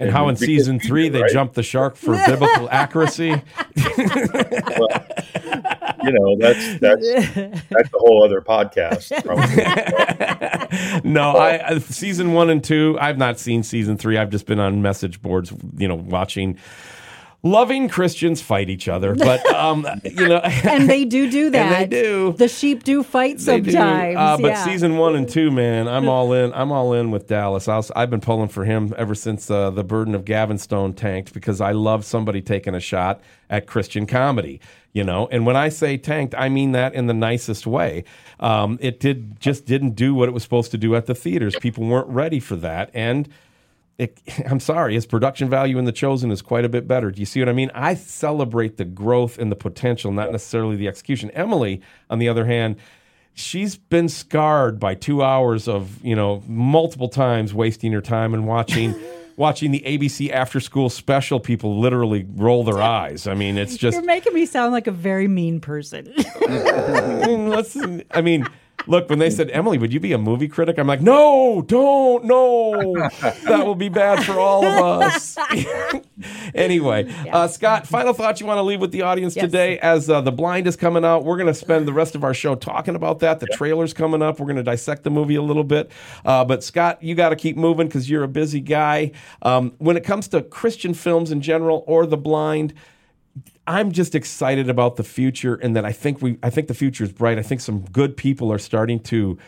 [0.00, 1.30] And how in season three they right?
[1.30, 3.30] jumped the shark for biblical accuracy.
[3.76, 5.06] well,
[6.02, 7.06] you know that's that's
[7.68, 9.10] that's a whole other podcast.
[11.04, 12.96] No, I I- season one and two.
[13.00, 14.16] I've not seen season three.
[14.18, 16.58] I've just been on message boards, you know, watching
[17.42, 19.14] loving Christians fight each other.
[19.14, 21.90] But um, you know, and they do do that.
[21.90, 22.32] They do.
[22.32, 23.72] The sheep do fight They do.
[23.72, 24.16] sometimes.
[24.16, 24.64] Uh, but yeah.
[24.64, 26.52] season one and two, man, I'm all in.
[26.52, 27.68] I'm all in with Dallas.
[27.68, 30.94] I was, I've been pulling for him ever since uh, the burden of Gavin Stone
[30.94, 34.60] tanked because I love somebody taking a shot at Christian comedy.
[34.92, 38.02] You know, and when I say tanked, I mean that in the nicest way.
[38.40, 41.54] Um, it did just didn't do what it was supposed to do at the theaters.
[41.60, 43.28] People weren't ready for that, and
[44.00, 47.10] it, I'm sorry, his production value in The Chosen is quite a bit better.
[47.10, 47.70] Do you see what I mean?
[47.74, 51.30] I celebrate the growth and the potential, not necessarily the execution.
[51.32, 52.76] Emilee, on the other hand,
[53.34, 58.46] she's been scarred by two hours of, you know, multiple times wasting her time and
[58.46, 58.94] watching.
[59.36, 63.26] Watching the ABC after school special, people literally roll their eyes.
[63.26, 66.12] I mean, it's just You're making me sound like a very mean person.
[66.46, 68.46] I mean, listen, I mean,
[68.86, 70.78] Look, when they said, Emilee, would you be a movie critic?
[70.78, 72.94] I'm like, no, don't, no.
[73.44, 75.36] That will be bad for all of us.
[76.54, 79.44] anyway, uh, Scott, final thoughts you want to leave with the audience Yes.
[79.44, 81.24] today as uh, The Blind is coming out.
[81.24, 83.40] We're going to spend the rest of our show talking about that.
[83.40, 84.38] The trailer's coming up.
[84.40, 85.90] We're going to dissect the movie a little bit.
[86.24, 89.12] Uh, but, Scott, you got to keep moving because you're a busy guy.
[89.42, 92.74] Um, when it comes to Christian films in general or The Blind,
[93.70, 97.04] I'm just excited about the future and that I think we I think the future
[97.04, 97.38] is bright.
[97.38, 99.38] I think some good people are starting to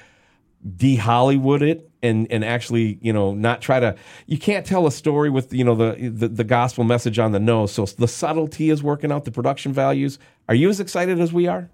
[0.76, 3.96] de Hollywood it and and actually, you know, not try to
[4.28, 7.40] you can't tell a story with, you know, the, the the gospel message on the
[7.40, 7.72] nose.
[7.72, 10.20] So the subtlety is working out the production values.
[10.48, 11.68] Are you as excited as we are?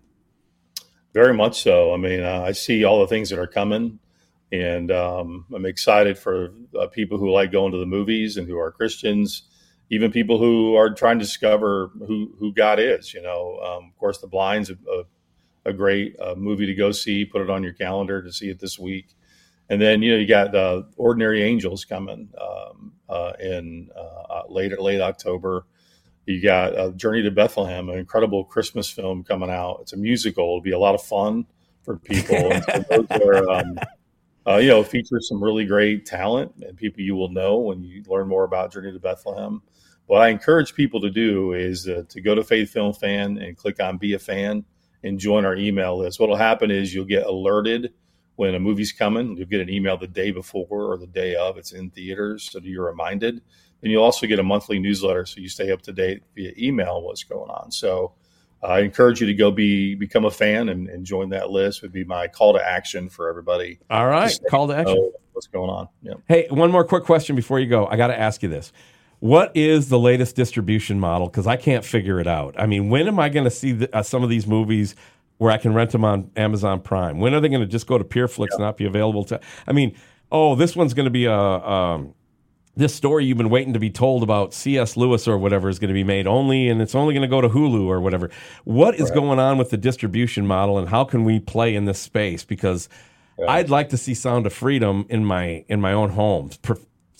[1.13, 1.93] Very much so.
[1.93, 3.99] I mean, uh, I see all the things that are coming,
[4.51, 8.59] and um, I'm excited for uh, people who like going to the movies and who
[8.59, 9.43] are Christians,
[9.91, 13.13] even people who are trying to discover who who God is.
[13.15, 16.93] You know, um, of course, The Blind's a, a, a great uh, movie to go
[16.93, 17.25] see.
[17.25, 19.15] Put it on your calendar to see it this week,
[19.69, 24.79] and then you know you got uh, Ordinary Angels coming um, uh, in uh, late
[24.81, 25.67] late October.
[26.27, 29.79] You got uh, Journey to Bethlehem, an incredible Christmas film coming out.
[29.81, 30.45] It's a musical.
[30.45, 31.47] It'll be a lot of fun
[31.83, 32.53] for people.
[32.53, 33.79] and so those are, um,
[34.47, 38.03] uh, you know, features some really great talent and people you will know when you
[38.07, 39.63] learn more about Journey to Bethlehem.
[40.09, 43.55] What I encourage people to do is uh, to go to Faith Film Fan and
[43.55, 44.65] click on Be a Fan
[45.05, 46.19] and join our email list.
[46.19, 47.93] What will happen is you'll get alerted
[48.37, 49.37] when a movie's coming.
[49.37, 51.59] You'll get an email the day before or the day of.
[51.59, 53.43] It's in theaters, so you're reminded.
[53.83, 57.03] And you'll also get a monthly newsletter, so you stay up to date via email
[57.03, 57.71] what's going on.
[57.71, 58.15] So
[58.63, 61.83] uh, I encourage you to go be become a fan and, and join that list.
[61.83, 63.79] Would be my call to action for everybody.
[63.91, 65.13] All right, call to action.
[65.33, 65.89] What's going on?
[66.01, 66.15] Yeah.
[66.27, 67.87] Hey, one more quick question before you go.
[67.87, 68.73] I got to ask you this.
[69.21, 71.29] What is the latest distribution model?
[71.29, 72.55] Because I can't figure it out.
[72.59, 74.95] I mean, when am I going to see the, uh, some of these movies
[75.39, 77.19] where I can rent them on Amazon Prime?
[77.19, 79.41] When are they going to just go to PureFlix and not be available to?
[79.67, 79.97] I mean,
[80.31, 81.35] oh, this one's going to be a.
[81.35, 82.15] Um,
[82.77, 84.97] this story you've been waiting to be told about C.S.
[84.97, 87.41] Lewis or whatever is going to be made only, and it's only going to go
[87.41, 88.31] to Hulu or whatever.
[88.63, 91.99] What is going on with the distribution model, and how can we play in this
[91.99, 92.45] space?
[92.45, 92.89] Because
[93.49, 96.51] I'd like to see Sound of Freedom in my in my own home.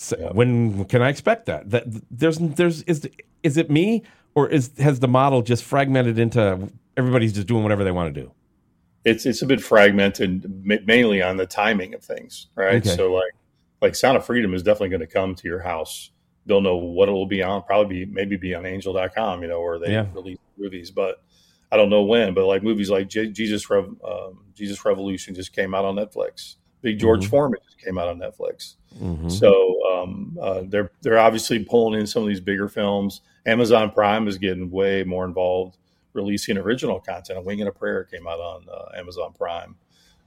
[0.09, 1.69] Per- s- When can I expect that?
[1.69, 3.09] That there's there's is
[3.43, 4.03] is it me
[4.35, 8.21] or is has the model just fragmented into everybody's just doing whatever they want to
[8.21, 8.31] do?
[9.05, 10.45] it's it's a bit fragmented,
[10.85, 12.75] mainly on the timing of things, right?
[12.85, 12.89] Okay.
[12.95, 13.31] So like
[13.81, 16.11] like Sound of Freedom is definitely going to come to your house.
[16.47, 17.63] Don't know what it will be on.
[17.63, 20.05] Probably be maybe be on Angel.com, you know, where they Yeah.
[20.13, 21.23] release movies, but
[21.71, 22.33] I don't know when.
[22.33, 26.55] But like movies like J- Jesus Rev- um, Jesus Revolution just came out on Netflix.
[26.81, 27.29] Big George Mhm.
[27.29, 28.75] Foreman just came out on Netflix.
[28.99, 29.31] Mhm.
[29.31, 33.21] So um, uh, they're they're obviously pulling in some of these bigger films.
[33.45, 35.77] Amazon Prime is getting way more involved,
[36.13, 37.39] releasing original content.
[37.39, 39.75] A Wing and a Prayer came out on uh, Amazon Prime.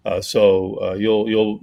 [0.04, 1.60] Uh, so uh, you'll you'll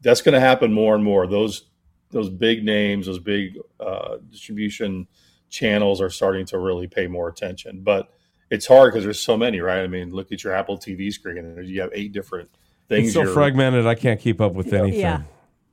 [0.00, 1.26] that's going to happen more and more.
[1.26, 1.64] Those
[2.10, 5.06] those big names, those big uh, distribution
[5.50, 7.80] channels are starting to really pay more attention.
[7.82, 8.10] But
[8.50, 9.82] it's hard because there's so many, right?
[9.82, 12.50] I mean, look at your Apple TV screen, and you have eight different
[12.88, 13.06] things.
[13.08, 13.86] It's so you're- fragmented.
[13.86, 15.00] I can't keep up with anything.
[15.00, 15.22] Yeah.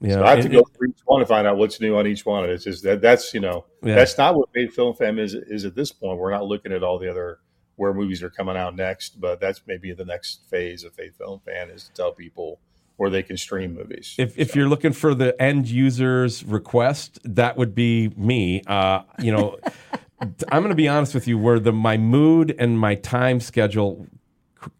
[0.01, 0.13] Yeah.
[0.13, 2.07] so I have to It- go through each one to find out what's new on
[2.07, 2.49] each one.
[2.49, 3.95] It's just that that's you know Yeah.
[3.95, 6.17] that's not what Faith Film Fan is is at this point.
[6.19, 7.39] We're not looking at all the other
[7.75, 11.39] where movies are coming out next, but that's maybe the next phase of Faith Film
[11.45, 12.59] Fan is to tell people
[12.97, 14.15] where they can stream movies.
[14.17, 18.61] If, if you're looking for the end user's request, that would be me.
[18.67, 19.57] Uh, you know,
[20.21, 24.05] I'm going to be honest with you, where the my mood and my time schedule
[24.05, 24.18] c-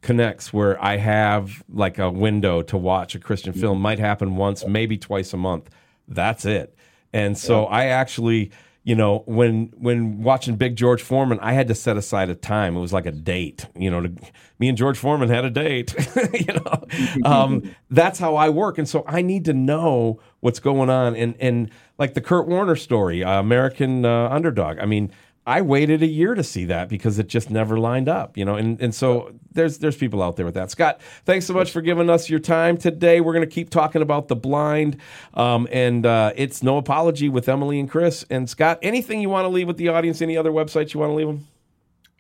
[0.02, 4.66] connects, where I have like a window to watch a Christian film, might happen once,
[4.66, 5.70] maybe twice a month.
[6.08, 6.76] That's it.
[7.14, 8.52] And so I actually,
[8.84, 12.76] you know, when when watching Big George Foreman, I had to set aside a time.
[12.76, 13.66] It was like a date.
[13.76, 14.14] You know, to,
[14.60, 15.94] me and George Foreman had a date.
[16.34, 16.86] you know,
[17.26, 21.16] um, that's how I work, and so I need to know what's going on.
[21.16, 24.80] And and like the Kurt Warner story, uh, American uh, Underdog.
[24.80, 25.12] I mean.
[25.50, 28.56] I waited a year to see that because it just never lined up, you know,
[28.56, 30.70] and, and so there's there's people out there with that.
[30.70, 33.20] Scott, thanks so much for giving us your time today.
[33.20, 34.98] We're going to keep talking about the blind,
[35.34, 38.78] um, and uh, it's no apology with Emilee and Chris and Scott.
[38.84, 40.22] Anything you want to leave with the audience?
[40.22, 41.48] Any other websites you want to leave them?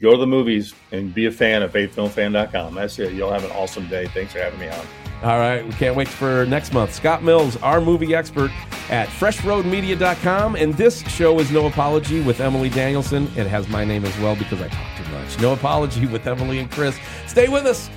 [0.01, 2.73] Go to the movies and be a fan of faithfilmfan.com.
[2.73, 3.13] That's it.
[3.13, 4.07] You'll have an awesome day.
[4.07, 4.87] Thanks for having me on.
[5.21, 6.93] All right, we can't wait for next month.
[6.93, 8.51] Scott Mills, our movie expert
[8.89, 10.55] at freshroadmedia.com.
[10.55, 13.23] And this show is No Apology with Emilee Danielson.
[13.35, 15.39] It has my name as well because I talk too much.
[15.41, 16.97] No Apology with Emilee and Chris.
[17.27, 17.89] Stay with us.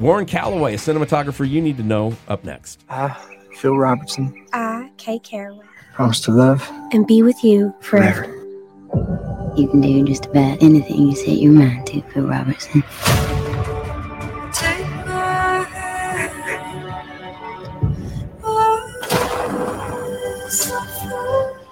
[0.00, 2.84] Warren Calloway, a cinematographer you need to know, up next.
[2.88, 3.16] I,
[3.54, 8.24] Phil Robertson, ah, I, Kay Caraway, promise to love and be with you forever.
[8.24, 9.54] forever.
[9.56, 12.84] You can do just about anything you set your mind to, Phil Robertson.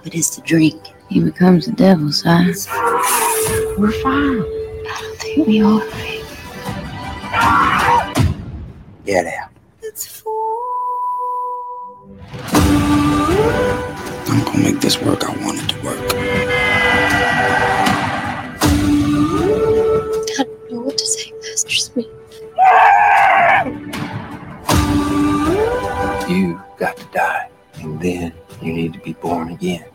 [0.07, 0.81] But it's the drink.
[1.09, 2.29] He becomes the devil, Si.
[3.77, 4.39] We're fine.
[4.39, 6.23] I don't think we are, babe.
[9.05, 9.49] Get out.
[14.29, 15.25] I'm gonna make this work.
[15.25, 15.99] I want it to work.
[20.39, 22.05] I don't know what to say, Pastor Smith.
[26.29, 27.49] You got to die,
[27.81, 29.85] and then you need to be born again.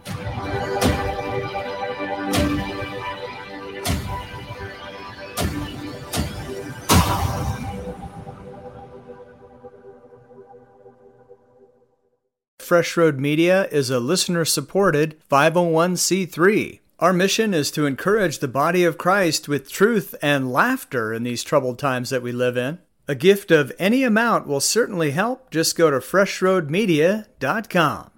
[12.73, 16.81] Fresh Road Media is a listener supported 501c3.
[17.01, 21.45] Our mission is to encourage the body of Christ with truth and laughter in these
[21.45, 22.79] troubled times that we live in.
[23.07, 25.51] A gift of any amount will certainly help.
[25.51, 28.12] Just go to freshroadmedia.com.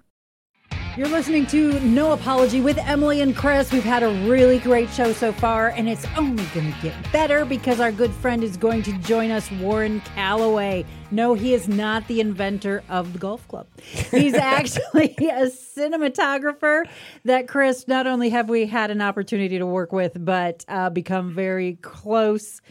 [0.97, 3.69] You're listening to No Apology with Emilee and Chris.
[3.73, 7.43] We've had a really great show so far, and it's only going to get better
[7.43, 10.85] because our good friend is going to join us, Warren Calloway.
[11.11, 13.67] No, he is not the inventor of the golf club.
[13.81, 16.87] He's actually a cinematographer
[17.25, 21.35] that Chris, not only have we had an opportunity to work with, but uh, become
[21.35, 22.61] very close.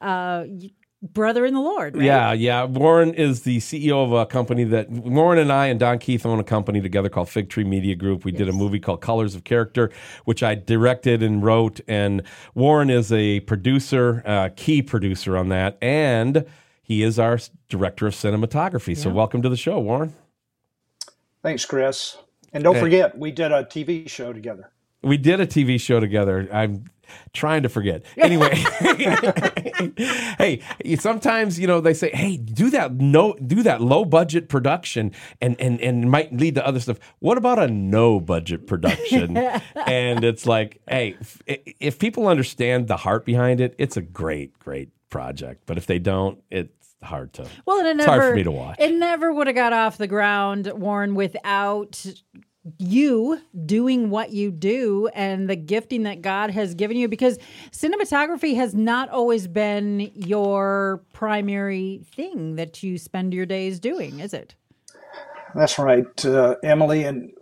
[0.00, 0.44] Uh,
[1.12, 2.04] brother in the Lord, right?
[2.04, 2.64] Yeah, yeah.
[2.64, 6.40] Warren is the CEO of a company that Warren and I and Don Keith own
[6.40, 8.24] a company together called Fig Tree Media Group.
[8.24, 9.90] We did a movie called Colors of Character,
[10.24, 11.80] which I directed and wrote.
[11.86, 12.22] And
[12.54, 16.44] Warren is a producer, uh, key producer on that, and
[16.82, 17.38] he is our
[17.68, 18.96] director of cinematography.
[18.96, 20.14] So, welcome to the show, Warren.
[21.42, 22.16] Thanks, Chris.
[22.52, 22.80] And don't Hey.
[22.80, 24.70] forget, we did a TV show together.
[25.02, 26.48] We did a TV show together.
[26.50, 26.84] I'm
[27.32, 28.02] trying to forget.
[28.24, 28.54] Anyway,
[30.38, 30.60] hey,
[30.96, 35.12] sometimes you know they say, "Hey, do that no, do that low budget production,
[35.42, 39.36] and and and might lead to other stuff." What about a no budget production?
[39.86, 41.42] and it's like, hey, if,
[41.80, 45.62] if people understand the heart behind it, it's a great, great project.
[45.66, 47.46] But if they don't, it's hard to.
[47.66, 48.76] Well, it It's never, hard for me to watch.
[48.78, 52.04] It never would have got off the ground, Warren, without
[52.78, 57.38] you doing what you do and the gifting that God has given you because
[57.70, 64.32] cinematography has not always been your primary thing that you spend your days doing, is
[64.32, 64.54] it?
[65.54, 67.04] That's right, uh, Emilee.
[67.04, 67.32] And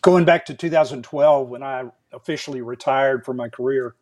[0.00, 3.94] going back to 2012, when I officially retired from my career,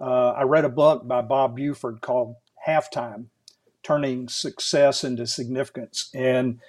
[0.00, 3.26] uh, I read a book by Bob Buford called Halftime
[3.82, 6.10] Turning Success into Significance.
[6.14, 6.60] And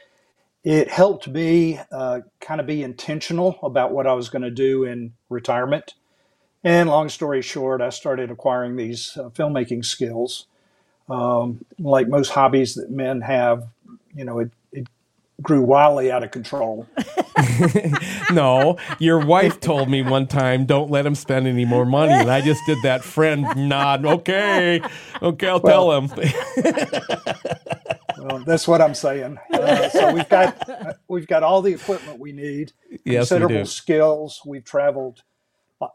[0.64, 4.86] it helped me uh, kind of be intentional about what I was going to do
[4.86, 5.94] in retirement.
[6.64, 10.48] And long story short, I started acquiring these uh, filmmaking skills.
[11.10, 13.68] Um, like most hobbies that men have,
[14.16, 14.88] you know, it, it
[15.42, 16.88] grew wildly out of control.
[18.32, 22.14] no, your wife told me one time, don't let him spend any more money.
[22.14, 24.06] And I just did that friend nod.
[24.06, 24.82] Okay.
[25.22, 26.10] Okay, I'll tell him.
[28.24, 29.38] Well, that's what I'm saying.
[29.54, 32.74] Uh, so we've got we've got all the equipment we need,
[33.06, 33.66] Yes, we considerable do.
[33.66, 34.42] skills.
[34.46, 35.24] We've traveled,
[35.82, 35.88] uh,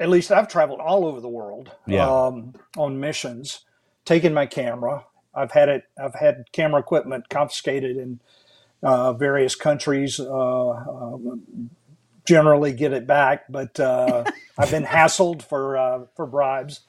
[0.00, 2.08] at least I've traveled all over the world Yeah.
[2.08, 3.64] um, on missions,
[4.04, 5.04] taken my camera.
[5.34, 5.84] I've had it.
[6.02, 8.20] I've had camera equipment confiscated in
[8.82, 10.20] uh, various countries.
[10.20, 11.70] Uh, um,
[12.26, 14.24] generally, get it back, but uh,
[14.58, 16.80] I've been hassled for uh, for bribes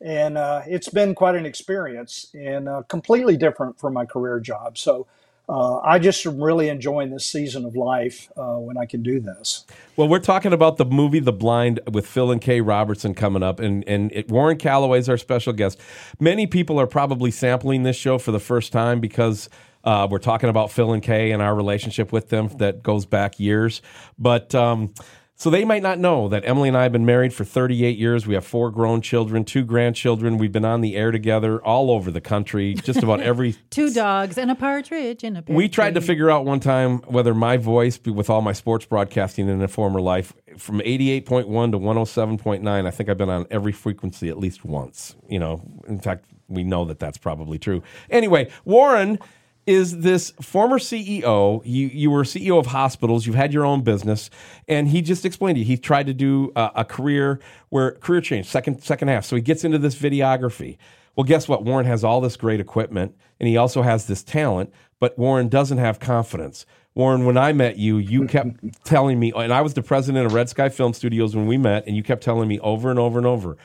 [0.00, 4.78] and uh, it's been quite an experience and uh, completely different from my career job.
[4.78, 5.06] So
[5.48, 9.18] uh, I just am really enjoying this season of life uh, when I can do
[9.18, 9.64] this.
[9.96, 13.58] Well, we're talking about the movie The Blind with Phil and Kay Robertson coming up,
[13.58, 15.80] and and it, Warren Calloway is our special guest.
[16.20, 19.48] Many people are probably sampling this show for the first time because
[19.84, 23.40] uh, we're talking about Phil and Kay and our relationship with them that goes back
[23.40, 23.80] years.
[24.18, 24.92] But um,
[25.38, 28.26] so they might not know that Emilee and I have been married for 38 years.
[28.26, 30.36] We have four grown children, two grandchildren.
[30.36, 34.36] We've been on the air together all over the country, just about every Two dogs
[34.36, 36.08] and a partridge in a pear we tried to tree.
[36.08, 40.00] figure out one time whether my voice, with all my sports broadcasting in a former
[40.00, 45.14] life, from 88.1 to 107.9, I think I've been on every frequency at least once.
[45.28, 47.82] You know, in fact, we know that that's probably true.
[48.10, 49.20] Anyway, Warren
[49.68, 51.60] is this former CEO.
[51.62, 53.26] You you were CEO of hospitals.
[53.26, 54.30] You've had your own business,
[54.66, 57.38] and he just explained to you he tried to do a, a career
[57.68, 59.26] where career change second second half.
[59.26, 60.78] So he gets into this videography.
[61.14, 61.64] Well, guess what?
[61.64, 64.72] Warren has all this great equipment, and he also has this talent.
[65.00, 66.64] But Warren doesn't have confidence.
[66.94, 70.32] Warren, when I met you, you kept telling me, and I was the president of
[70.32, 73.18] Red Sky Film Studios when we met, and you kept telling me over and over
[73.18, 73.58] and over,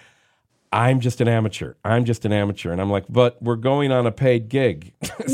[0.73, 1.75] I'm just an amateur.
[1.85, 2.71] I'm just an amateur.
[2.71, 4.93] And I'm like, but we're going on a paid gig.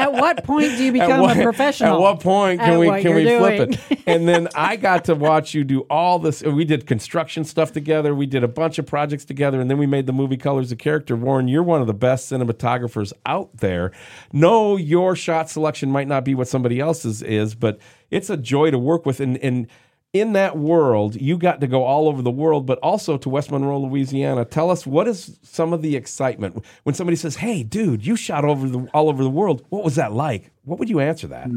[0.00, 1.94] At what point do you become what- a professional?
[1.94, 4.00] At what point can at we can we you're flip it?
[4.06, 6.42] And then I got to watch you do all this.
[6.42, 8.14] We did construction stuff together.
[8.14, 10.78] We did a bunch of projects together, and then we made the movie Colors of
[10.78, 11.14] Character.
[11.14, 13.92] Warren, you're one of the best cinematographers out there.
[14.32, 17.78] No, your shot selection might not be what somebody else's is, but
[18.10, 19.20] it's a joy to work with.
[19.20, 19.66] And and
[20.12, 23.50] in that world, you got to go all over the world, but also to West
[23.50, 24.44] Monroe, Louisiana.
[24.44, 28.44] Tell us what is some of the excitement when somebody says, "Hey, dude, you shot
[28.44, 29.64] over the all over the world.
[29.68, 31.48] What was that like?" What would you answer that?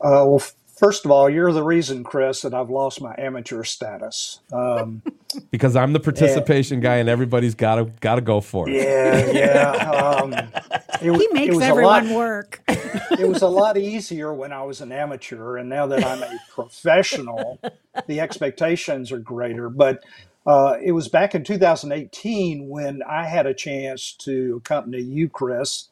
[0.00, 0.42] Uh, well,
[0.76, 4.40] first of all, you're the reason, Chris, that I've lost my amateur status.
[4.52, 5.02] Um,
[5.50, 8.74] Because I'm the participation guy, and everybody's got to got to go for it.
[8.74, 9.70] yeah, yeah.
[9.90, 10.52] Um,
[11.00, 12.62] it, He it makes was everyone lot, work.
[12.68, 16.40] it was a lot easier when I was an amateur, and now that I'm a
[16.54, 17.60] professional,
[18.06, 19.70] the expectations are greater.
[19.70, 20.04] But
[20.46, 25.88] uh, it was back in 2018 when I had a chance to accompany you, Chris,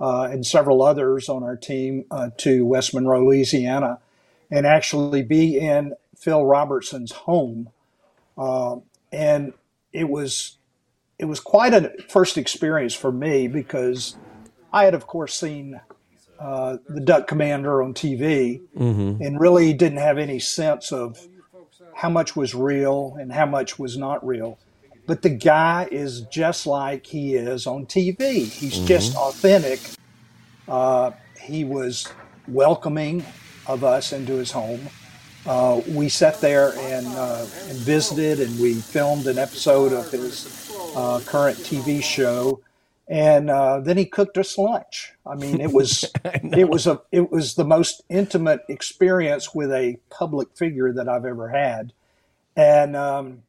[0.00, 4.00] uh, and several others on our team uh, to West Monroe, Louisiana,
[4.50, 7.70] and actually be in Phil Robertson's home.
[8.36, 8.76] Uh,
[9.12, 9.52] and
[9.92, 10.58] it was
[11.18, 14.16] it was quite a first experience for me because
[14.72, 15.80] I had, of course, seen
[16.38, 18.60] uh, the Duck Commander on TV
[19.22, 21.26] and really didn't have any sense of
[21.94, 24.58] how much was real and how much was not real.
[25.06, 28.44] But the guy is just like he is on TV.
[28.44, 29.80] He's just authentic.
[30.68, 32.08] Uh, he was
[32.48, 33.24] welcoming
[33.68, 34.88] of us into his home.
[35.46, 40.72] Uh, we sat there and, uh, and visited, and we filmed an episode of his
[40.96, 42.60] uh, current TV show.
[43.08, 45.12] And uh, then he cooked us lunch.
[45.24, 49.98] I mean, it was it was a it was the most intimate experience with a
[50.10, 51.92] public figure that I've ever had.
[52.56, 53.42] And um,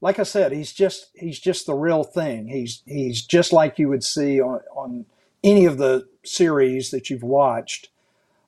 [0.00, 2.48] like I said, he's just he's just the real thing.
[2.48, 5.06] He's he's just like you would see on on
[5.44, 7.90] any of the series that you've watched.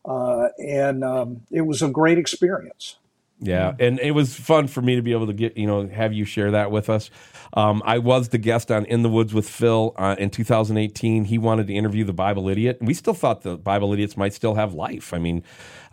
[0.08, 2.96] Uh, and um, it was a great experience.
[3.40, 6.12] Yeah, and it was fun for me to be able to get you know have
[6.12, 7.08] you share that with us.
[7.54, 11.24] Um, I was the guest on In the Woods with Phil uh, in 2018.
[11.24, 14.34] He wanted to interview the Bible idiot, and we still thought the Bible idiots might
[14.34, 15.14] still have life.
[15.14, 15.44] I mean,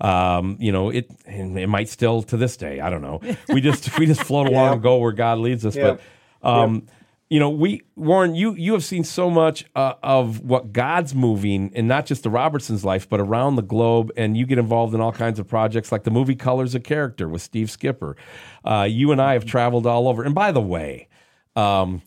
[0.02, 2.80] um, you know, it it might still to this day.
[2.80, 3.22] I don't know.
[3.50, 4.74] We just we just float along Yeah.
[4.74, 5.76] and go where God leads us.
[5.76, 5.98] Yeah.
[6.42, 6.88] But um,
[7.30, 11.72] you know, we Warren, you you have seen so much uh, of what God's moving,
[11.76, 14.12] and not just the Robertsons' life, but around the globe.
[14.16, 17.28] And you get involved in all kinds of projects, like the movie Colors of Character
[17.28, 18.16] with Steve Skipper.
[18.64, 20.24] Uh, you and I have traveled all over.
[20.24, 21.08] And by the way,
[21.56, 22.04] um,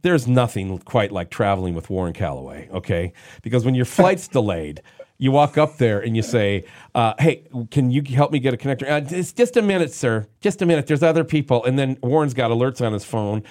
[0.00, 3.12] there's nothing quite like traveling with Warren Calloway, okay?
[3.42, 4.82] Because when your flight's delayed,
[5.22, 6.64] you walk up there and you say,
[6.96, 10.26] uh, "Hey, can you help me get a connector?" Uh, it's just a minute, sir.
[10.40, 10.88] Just a minute.
[10.88, 13.44] There's other people, and then Warren's got alerts on his phone.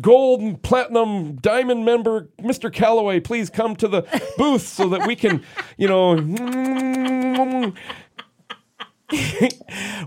[0.00, 2.72] Gold, platinum, diamond member, Mr.
[2.72, 4.02] Calloway, please come to the
[4.38, 5.42] booth so that we can,
[5.76, 6.14] you know.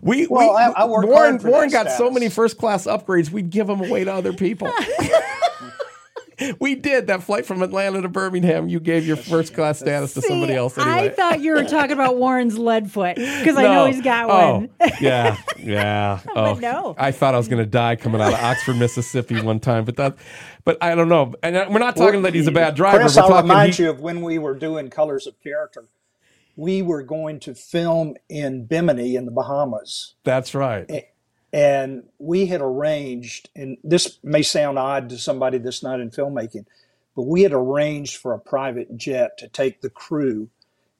[0.01, 2.57] we, Well, we I- I work Warren, hard for Warren that got so many first
[2.57, 4.71] class upgrades, we'd give them away to other people.
[6.59, 8.69] we did that flight from Atlanta to Birmingham.
[8.69, 11.07] You gave your first class status to somebody else anyway.
[11.07, 14.57] I thought you were talking about Warren's lead foot because I know he's got oh,
[14.57, 14.69] one.
[14.99, 16.19] yeah, yeah.
[16.35, 16.95] Oh, no.
[16.97, 19.97] I thought I was going to die coming out of Oxford, Mississippi one time, but
[19.97, 20.15] that,
[20.63, 21.33] but I don't know.
[21.43, 22.99] And uh, we're not talking that he's a bad driver.
[22.99, 25.85] Chris, we're I'll remind he- you of when we were doing Colors of Character.
[26.55, 30.15] We were going to film in Bimini in the Bahamas.
[30.23, 31.05] That's right.
[31.53, 36.65] And we had arranged, and this may sound odd to somebody that's not in filmmaking,
[37.15, 40.49] but we had arranged for a private jet to take the crew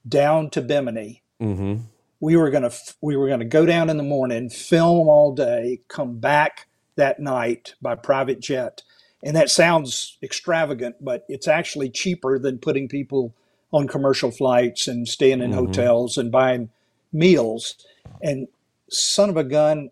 [0.08, 1.22] down to Bimini.
[1.40, 1.76] hmm
[2.20, 2.72] We were gonna
[3.02, 7.76] we were gonna go down in the morning, film all day, come back that night
[7.82, 8.84] by private jet.
[9.24, 13.34] And that sounds extravagant, but it's actually cheaper than putting people
[13.72, 16.70] on commercial flights and staying in hotels and buying
[17.14, 17.76] meals.
[18.22, 18.48] And
[18.90, 19.92] son of a gun,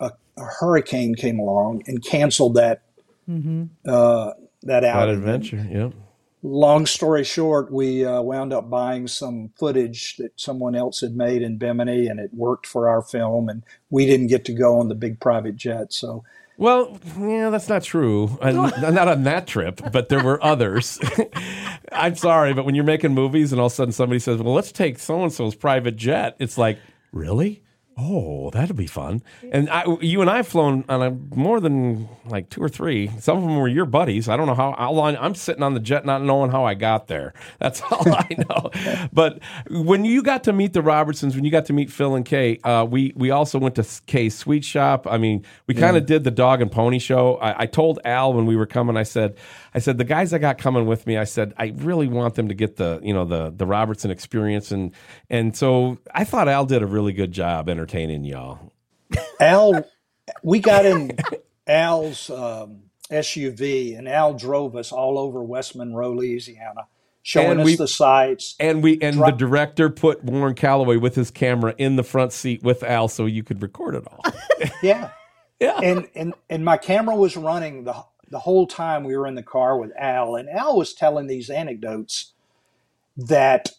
[0.00, 2.82] a, a hurricane came along and canceled that
[3.28, 3.32] uh,
[3.86, 5.14] that That outing.
[5.16, 5.66] adventure.
[5.70, 5.92] Yep.
[6.46, 11.40] Long story short, we uh, wound up buying some footage that someone else had made
[11.40, 13.48] in Bimini, and it worked for our film.
[13.48, 16.22] And we didn't get to go on the big private jet, so
[16.58, 18.36] Well, yeah, that's not true.
[18.42, 18.50] Uh,
[18.90, 21.00] not on that trip, but there were others.
[21.92, 24.52] I'm sorry, but when you're making movies and all of a sudden somebody says, "Well,
[24.54, 26.78] let's take so and so's private jet," it's like,
[27.10, 27.62] really?
[27.96, 29.22] Oh, that'd be fun.
[29.52, 33.08] And I, you and I have flown on a more than like two or three.
[33.20, 34.28] Some of them were your buddies.
[34.28, 34.74] I don't know how.
[34.76, 37.34] how long, I'm sitting on the jet, not knowing how I got there.
[37.60, 39.08] That's all I know.
[39.12, 39.40] but
[39.70, 42.58] when you got to meet the Robertsons, when you got to meet Phil and Kay,
[42.64, 45.06] uh, we we also went to Kay's Sweet Shop.
[45.08, 47.36] I mean, we kind of did the dog and pony show.
[47.36, 49.36] I, I told Al when we were coming, I said,
[49.74, 52.48] I said the guys I got coming with me, I said I really want them
[52.48, 54.92] to get the you know the the Robertson experience, and
[55.28, 58.72] and so I thought Al did a really good job entertaining y'all.
[59.40, 59.84] Al,
[60.42, 61.16] we got in
[61.66, 66.86] Al's um, SUV, and Al drove us all over West Monroe, Louisiana,
[67.22, 68.54] showing And us we- the sights.
[68.60, 72.32] And we and Dri- the director put Warren Calloway with his camera in the front
[72.32, 74.20] seat with Al, so you could record it all.
[74.82, 75.10] Yeah,
[75.60, 75.78] Yeah.
[75.82, 78.04] and and and my camera was running the
[78.34, 81.50] the whole time we were in the car with Al, and Al was telling these
[81.50, 82.34] anecdotes
[83.16, 83.70] that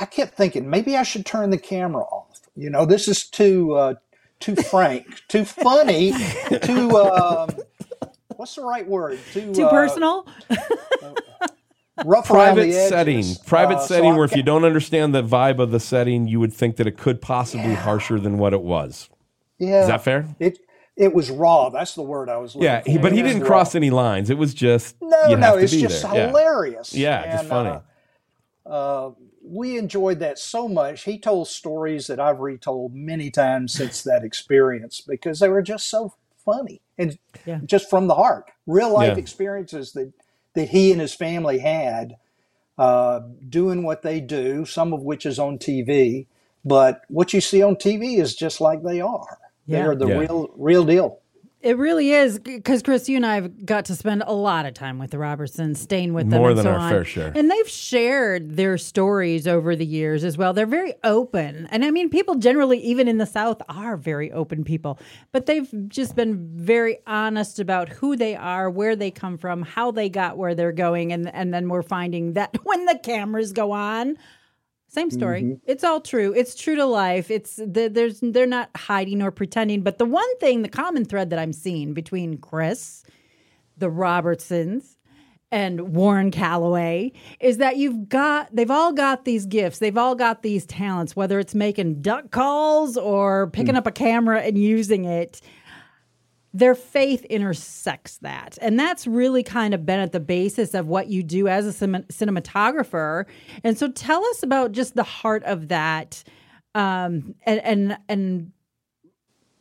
[0.00, 2.40] I kept thinking maybe I should turn the camera off.
[2.56, 3.94] You know, this is too uh,
[4.40, 6.14] too frank, too funny,
[6.62, 7.60] too um,
[8.36, 9.30] what's the right word?
[9.30, 10.28] Too Too uh, personal?
[12.02, 15.60] rough private the setting, private Uh, setting I where if you don't understand the vibe
[15.60, 18.62] of the setting, you would think that it could possibly be harsher than what it
[18.62, 19.10] was.
[19.58, 20.28] yeah, Is that fair?
[20.40, 20.58] It
[20.96, 21.70] it was raw.
[21.70, 22.90] That's the word I was looking Yeah, for.
[22.90, 23.48] he, but he It was didn't raw.
[23.48, 24.30] cross any lines.
[24.30, 26.32] It was just No, you no, have to it's just there.
[26.32, 26.92] Hilarious.
[26.92, 27.70] Yeah, just And, funny.
[27.70, 27.80] uh,
[28.66, 29.12] uh,
[29.44, 31.04] we enjoyed that so much.
[31.04, 35.88] He told stories that I've retold many times since that experience because they were just
[35.88, 36.14] so
[36.44, 37.60] funny and Yeah.
[37.66, 38.50] just from the heart.
[38.66, 39.18] Real life Yeah.
[39.18, 40.12] experiences that
[40.54, 42.16] that he and his family had
[42.78, 44.64] uh, doing what they do.
[44.66, 46.26] Some of which is on TV,
[46.64, 49.38] but what you see on TV is just like they are.
[49.66, 49.86] They Yeah.
[49.88, 50.18] are the Yeah.
[50.18, 51.18] real real deal.
[51.60, 54.74] It really is because Chris, you and I have got to spend a lot of
[54.74, 56.90] time with the Robertsons, staying with them More and than so our on.
[56.90, 57.32] fair share.
[57.34, 60.52] And they've shared their stories over the years as well.
[60.52, 64.62] They're very open, and I mean, people generally, even in the South, are very open
[64.62, 64.98] people.
[65.32, 69.90] But they've just been very honest about who they are, where they come from, how
[69.90, 73.72] they got where they're going, and and then we're finding that when the cameras go
[73.72, 74.18] on,
[74.94, 75.42] same story.
[75.42, 75.54] Mm-hmm.
[75.66, 76.32] It's all true.
[76.34, 77.30] It's true to life.
[77.30, 79.82] It's the, there's they're not hiding or pretending.
[79.82, 83.02] But the one thing, the common thread that I'm seeing between Chris,
[83.76, 84.96] the Robertsons,
[85.50, 89.78] and Warren Calloway is that you've got they've all got these gifts.
[89.78, 93.78] They've all got these talents, whether it's making duck calls or picking mm.
[93.78, 95.40] up a camera and using it
[96.54, 98.56] their faith intersects that.
[98.62, 101.72] And that's really kind of been at the basis of what you do as a
[101.72, 103.26] cin- cinematographer.
[103.64, 106.22] And so tell us about just the heart of that
[106.76, 108.52] um, and, and, and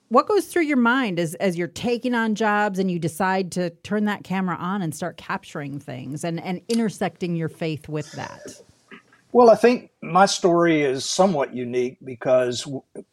[0.09, 3.71] what goes through your mind as, as you're taking on jobs and you decide to
[3.71, 8.61] turn that camera on and start capturing things and, and intersecting your faith with that?
[9.31, 12.67] Well, I think my story is somewhat unique because,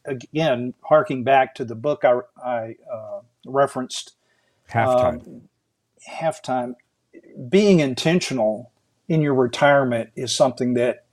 [0.05, 4.15] again, harking back to the book I, I uh, referenced,
[4.71, 5.27] Halftime.
[5.27, 5.43] Um,
[6.09, 6.75] halftime,
[7.49, 8.73] being intentional
[9.09, 11.05] in your retirement is something that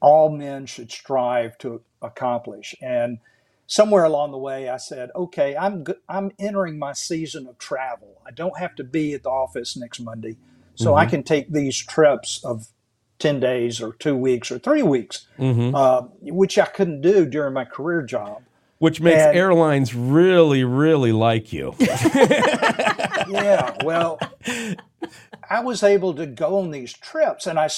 [0.00, 2.74] all men should strive to accomplish.
[2.80, 3.18] And
[3.66, 8.20] somewhere along the way, I said, "Okay, I'm go- I'm entering my season of travel.
[8.24, 10.36] I don't have to be at the office next Monday,
[10.74, 11.10] so I mm-hmm.
[11.10, 12.68] can take these trips of."
[13.18, 15.74] 10 days or two weeks or three weeks, mm-hmm.
[15.74, 18.42] uh, which I couldn't do during my career job.
[18.78, 21.74] Which makes and- airlines really, really like you.
[21.80, 24.18] yeah, well,
[25.48, 27.68] I was able to go on these trips, and I,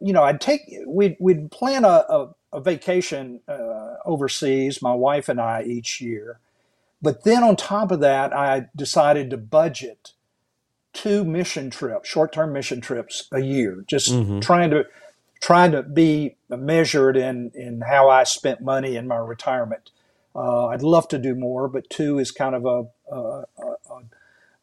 [0.00, 5.28] you know, I'd take we'd we'd plan a a, a vacation uh, overseas, my wife
[5.28, 6.38] and I each year,
[7.02, 10.12] but then on top of that, I decided to budget
[10.92, 14.84] two mission trips, short term mission trips a year, just trying to
[15.40, 19.90] trying to be measured in in how I spent money in my retirement.
[20.34, 24.00] Uh, I'd love to do more, but two is kind of a, a, a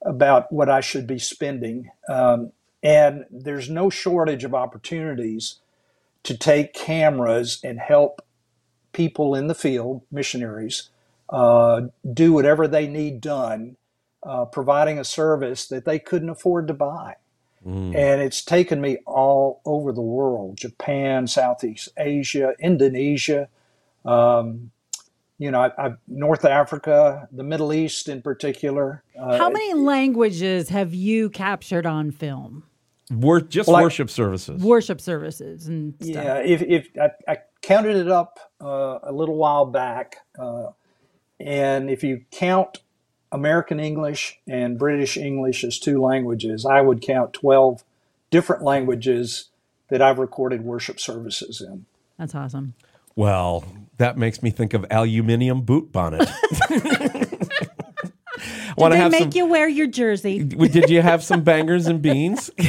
[0.05, 1.91] about what I should be spending.
[2.07, 2.51] Um,
[2.83, 5.59] and there's no shortage of opportunities
[6.23, 8.21] to take cameras and help
[8.93, 10.89] people in the field, missionaries,
[11.29, 11.81] uh,
[12.13, 13.77] do whatever they need done,
[14.23, 17.15] uh, providing a service that they couldn't afford to buy.
[17.65, 23.49] And it's taken me all over the world Japan, Southeast Asia, Indonesia.
[24.03, 24.69] Um,
[25.39, 29.03] you know, I, I, North Africa, the Middle East in particular.
[29.19, 32.63] Uh, How many languages have you captured on film?
[33.11, 34.61] Wor- just Well, I- worship services.
[34.63, 36.07] Worship services and stuff.
[36.23, 40.67] Yeah, if, if I, I counted it up uh, a little while back, uh,
[41.39, 42.79] and if you count
[43.31, 47.83] American English and British English as two languages, I would count 12
[48.29, 49.49] different languages
[49.89, 51.85] that I've recorded worship services in.
[52.17, 52.73] That's awesome.
[53.15, 53.63] Well,
[53.97, 56.29] that makes me think of aluminium boot bonnet.
[58.77, 60.43] Did they make you wear your jersey?
[60.43, 62.51] Did you have some bangers and beans?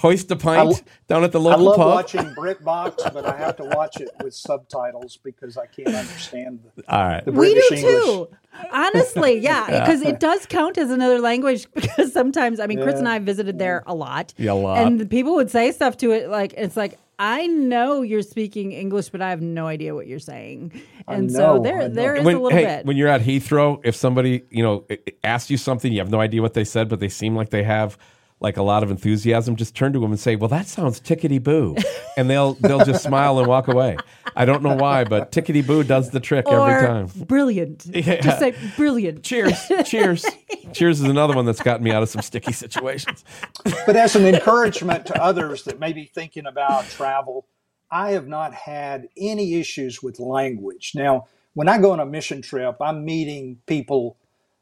[0.00, 1.80] Hoist a pint down at the local pub.
[1.80, 2.14] I love pub.
[2.14, 6.82] watching BritBox, but I have to watch it with subtitles because I can't understand the,
[6.92, 7.24] All right.
[7.24, 8.04] the We British do English.
[8.04, 8.28] too.
[8.72, 11.66] Honestly, yeah, because it does count as another language.
[11.74, 14.32] Because sometimes, I mean, Chris and I visited there a lot.
[14.36, 14.78] Yeah, a lot.
[14.78, 18.72] And the people would say stuff to it like, it's like, I know you're speaking
[18.72, 20.72] English, but I have no idea what you're saying.
[21.06, 22.86] And so there, there is when, a little hey, bit.
[22.86, 26.10] when you're at Heathrow, if somebody you know i- i- asks you something, you have
[26.10, 27.96] no idea what they said, but they seem like they have
[28.44, 29.56] like a lot of enthusiasm.
[29.56, 31.74] Just turn to them and say, "Well, that sounds tickety boo,"
[32.16, 33.96] and they'll they'll just smile and walk away.
[34.36, 37.06] I don't know why, but tickety boo does the trick or every time.
[37.26, 37.86] brilliant.
[38.04, 38.20] Yeah.
[38.20, 39.22] Just say brilliant.
[39.22, 39.54] Cheers,
[39.86, 40.26] cheers,
[40.74, 43.24] cheers is another one that's gotten me out of some sticky situations.
[43.86, 47.46] But as an encouragement to others that may be thinking about travel,
[47.90, 50.92] I have not had any issues with language.
[50.94, 54.16] Now, when I go on a mission trip, I'm meeting people,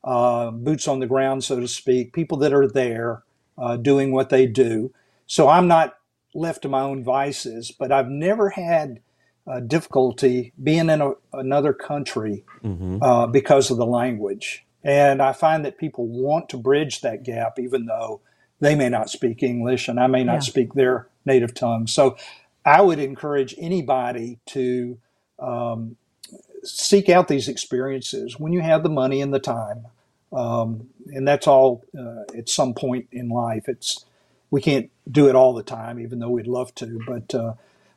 [0.04, 3.22] uh, boots on the ground, so to speak, people that are there
[3.58, 4.92] uh, doing what they do.
[5.26, 5.94] So I'm not
[6.34, 9.00] left to my own vices, but I've never had
[9.46, 12.44] uh, difficulty being in a, another country
[13.02, 14.64] uh, because of the language.
[14.84, 18.20] And I find that people want to bridge that gap, even though
[18.60, 20.40] they may not speak English and I may not Yeah.
[20.40, 21.86] speak their native tongue.
[21.86, 22.16] So
[22.64, 24.98] I would encourage anybody to
[25.38, 25.96] um,
[26.64, 29.86] seek out these experiences when you have the money and the time.
[30.32, 33.68] Um, and that's all uh, at some point in life.
[33.68, 34.04] It's
[34.50, 37.00] we can't do it all the time, even though we'd love to.
[37.06, 37.54] But uh,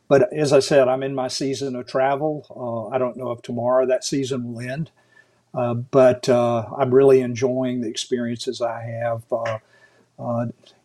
[0.08, 2.46] but as I said, I'm in my season of travel.
[2.50, 4.92] Uh, I don't know if tomorrow that season will end,
[5.54, 9.24] uh, but uh, I'm really enjoying the experiences I have.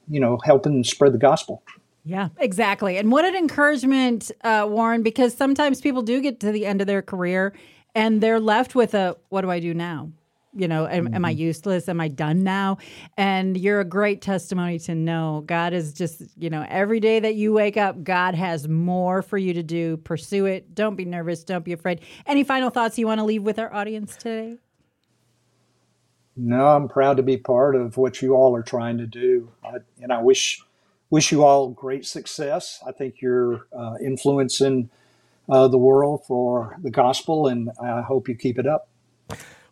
[0.08, 1.62] You know, helping spread the gospel.
[2.04, 2.96] Yeah, exactly.
[2.96, 6.86] And what an encouragement, uh, Warren, because sometimes people do get to the end of
[6.86, 7.52] their career
[7.94, 10.10] and they're left with a, what do I do now?
[10.52, 11.88] You know, am, am I useless?
[11.88, 12.78] Am I done now?
[13.16, 17.36] And you're a great testimony to know God is just, you know, every day that
[17.36, 19.96] you wake up, God has more for you to do.
[19.98, 20.74] Pursue it.
[20.74, 21.44] Don't be nervous.
[21.44, 22.00] Don't be afraid.
[22.26, 24.56] Any final thoughts you want to leave with our audience today?
[26.36, 29.78] No, I'm proud to be part of what you all are trying to do, I,
[30.00, 30.62] and I wish
[31.10, 32.80] wish you all great success.
[32.86, 34.90] I think you're uh, influencing
[35.48, 38.88] uh, the world for the gospel, and I hope you keep it up.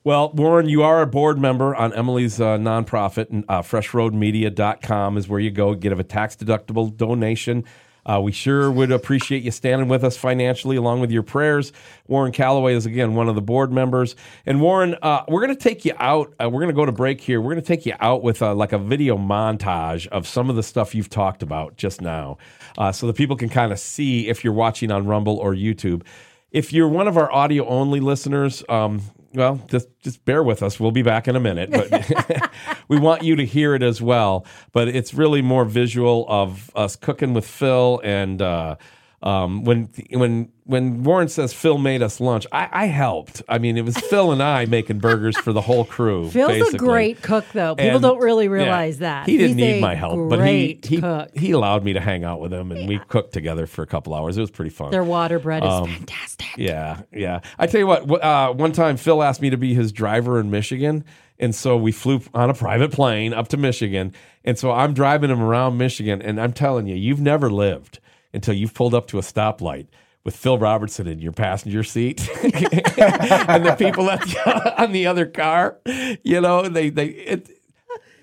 [0.09, 5.39] Well, Warren, you are a board member on Emilee's uh, nonprofit, uh, freshroadmedia.com is where
[5.39, 7.67] you go get a tax deductible donation.
[8.07, 11.75] Uh, we sure would appreciate you standing with us financially along with your prayers.
[12.07, 14.17] Warren Calloway is, again, one of the board members.
[14.47, 16.33] And Warren, uh, we're going to take you out.
[16.43, 17.39] Uh, we're going to go to break here.
[17.43, 20.57] We're going to take you out with uh, like a video montage of some of
[20.57, 22.39] the stuff you've talked about just now
[22.79, 26.03] uh, so that people can kind of see if you're watching on Rumble or YouTube.
[26.51, 29.03] If you're one of our audio only listeners, um,
[29.35, 30.81] well, just just bear with us.
[30.81, 32.51] We'll be back in a minute, but
[32.89, 34.47] we want you to hear it as well.
[34.73, 38.77] But it's really more visual of us cooking with Phil and uh,
[39.23, 43.43] um, when when when Warren says Phil made us lunch, I, I helped.
[43.49, 46.31] I mean, it was Phil and I making burgers for the whole crew.
[46.31, 46.77] Phil's basically.
[46.77, 47.75] a great cook, though.
[47.75, 49.27] People And- don't really yeah, realize that.
[49.27, 51.31] He didn't He's need my help, but he great he, cook.
[51.37, 54.15] he allowed me to hang out with him, and we cooked together for a couple
[54.15, 54.37] hours.
[54.37, 54.91] It was pretty fun.
[54.93, 56.47] Their water bread is Um, fantastic.
[56.57, 57.41] Yeah, yeah.
[57.59, 58.23] I tell you what.
[58.23, 61.05] Uh, one time, Phil asked me to be his driver in Michigan,
[61.41, 64.13] and so we flew on a private plane up to Michigan,
[64.45, 67.99] and so I'm driving him around Michigan, and I'm telling you, you've never lived
[68.33, 69.87] until you've pulled up to a stoplight
[70.25, 75.79] with Phil Robertson in your passenger seat, and the people the, on the other car.
[76.23, 77.49] You know, they they it.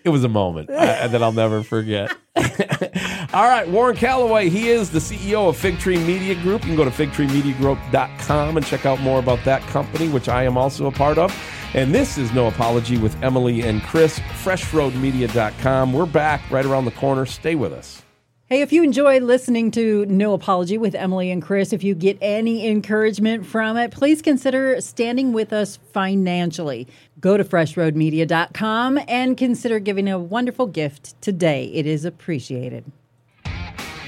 [0.03, 2.15] It was a moment uh, that I'll never forget.
[3.33, 6.61] All right, Warren Calloway, he is the CEO of Fig Tree Media Group.
[6.61, 10.59] You can go to figtreemediagroup.com and check out more about that company, which I am
[10.59, 11.35] also a part of.
[11.73, 15.91] And this is No Apology with Emilee and Chris, freshroadmedia.com.
[15.91, 17.25] We're back right around the corner.
[17.25, 18.04] Stay with us.
[18.47, 22.15] Hey, if you enjoy listening to No Apology with Emilee and Chris, if you get
[22.21, 26.87] any encouragement from it, please consider standing with us financially.
[27.19, 31.71] Go to freshroadmedia.com and consider giving a wonderful gift today.
[31.73, 32.85] It is appreciated.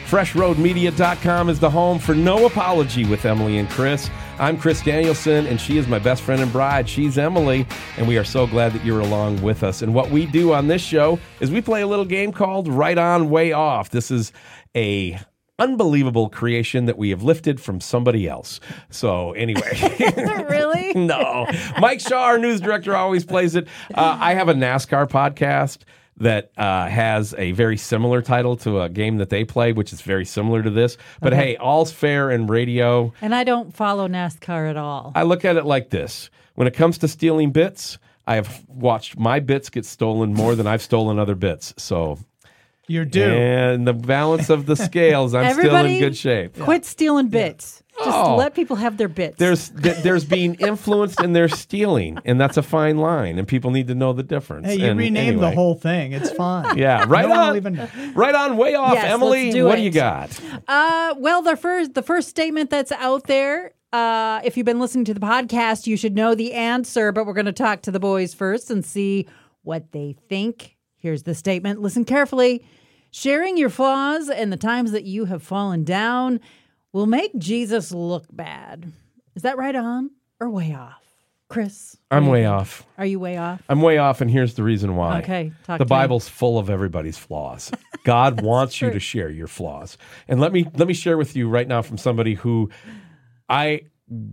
[0.08, 4.10] FreshRoadMedia.com is the home for No Apology with Emilee and Chris.
[4.40, 6.88] I'm Chris Danielson, and she is my best friend and bride.
[6.88, 9.82] She's Emilee, and we are so glad that you're along with us.
[9.82, 12.98] And what we do on this show is we play a little game called Right
[12.98, 13.90] On, Way Off.
[13.90, 14.32] This is
[14.78, 15.20] a
[15.60, 18.62] unbelievable creation that we have lifted from somebody else.
[18.90, 19.78] So anyway.
[20.50, 20.94] really?
[20.96, 21.48] no.
[21.82, 23.68] Mike Shaw, our news director, always plays it.
[23.94, 25.80] Uh, I have a NASCAR podcast
[26.18, 30.02] that uh, has a very similar title to a game that they play, which is
[30.02, 30.98] very similar to this.
[31.22, 31.42] But Okay.
[31.50, 33.14] hey, all's fair in radio.
[33.22, 35.12] And I don't follow NASCAR at all.
[35.16, 39.18] I look at it like this when it comes to stealing bits, I have watched
[39.18, 41.74] my bits get stolen more than I've stolen other bits.
[41.78, 42.18] So,
[42.88, 43.22] You're due.
[43.24, 46.58] and the balance of the scales, I'm still in good shape.
[46.60, 47.84] Quit stealing bits.
[48.04, 48.36] Just Oh.
[48.36, 49.38] let people have their bits.
[49.38, 53.72] There's th- there's being influenced and there's stealing, and that's a fine line, and people
[53.72, 54.68] need to know the difference.
[54.68, 56.12] Hey, you And renamed the whole thing.
[56.14, 56.78] It's fine.
[56.78, 57.56] Yeah, right No on.
[57.56, 57.88] even.
[58.16, 59.46] Right on, way off, Yes, Emilee.
[59.46, 60.40] let's do what do you got?
[60.68, 63.74] Uh, well, the first the first statement that's out there.
[63.94, 67.12] Uh, if you've been listening to the podcast, you should know the answer.
[67.12, 69.28] But we're going to talk to the boys first and see
[69.64, 70.76] what they think.
[70.98, 71.82] Here's the statement.
[71.82, 72.64] Listen carefully.
[73.12, 76.42] Sharing your flaws and the times that you have fallen down
[76.94, 78.92] will make Jesus look bad.
[79.36, 81.04] Is that right on or way off,
[81.50, 81.98] Chris?
[82.10, 82.86] I'm way off.
[82.98, 83.62] Are you way off?
[83.70, 85.20] I'm way off, and here's the reason why.
[85.20, 85.90] Okay, talk the to me.
[85.90, 87.72] Bible's full of everybody's flaws.
[88.04, 91.50] God wants you to share your flaws, and let me let me share with you
[91.50, 92.70] right now from somebody who
[93.50, 93.82] I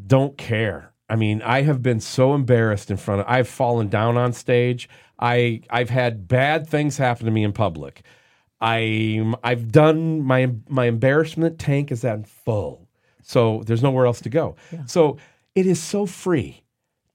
[0.06, 0.92] don't care.
[1.08, 3.26] I mean, I have been so embarrassed in front of.
[3.28, 4.88] I've fallen down on stage.
[5.18, 8.02] I I've had bad things happen to me in public.
[8.64, 12.88] I I've done my my embarrassment tank is at full,
[13.22, 14.56] so there's nowhere else to go.
[14.86, 15.18] So
[15.54, 16.62] it is so free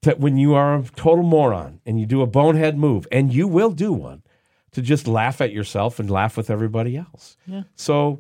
[0.04, 3.48] that when you are a total moron and you do a bonehead move, and you
[3.48, 4.22] will do one,
[4.72, 7.36] to just laugh at yourself and laugh with everybody else.
[7.48, 7.64] Yeah.
[7.76, 8.20] So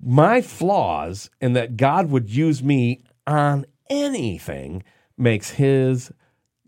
[0.00, 4.82] my flaws and that God would use me on anything
[5.16, 6.12] makes his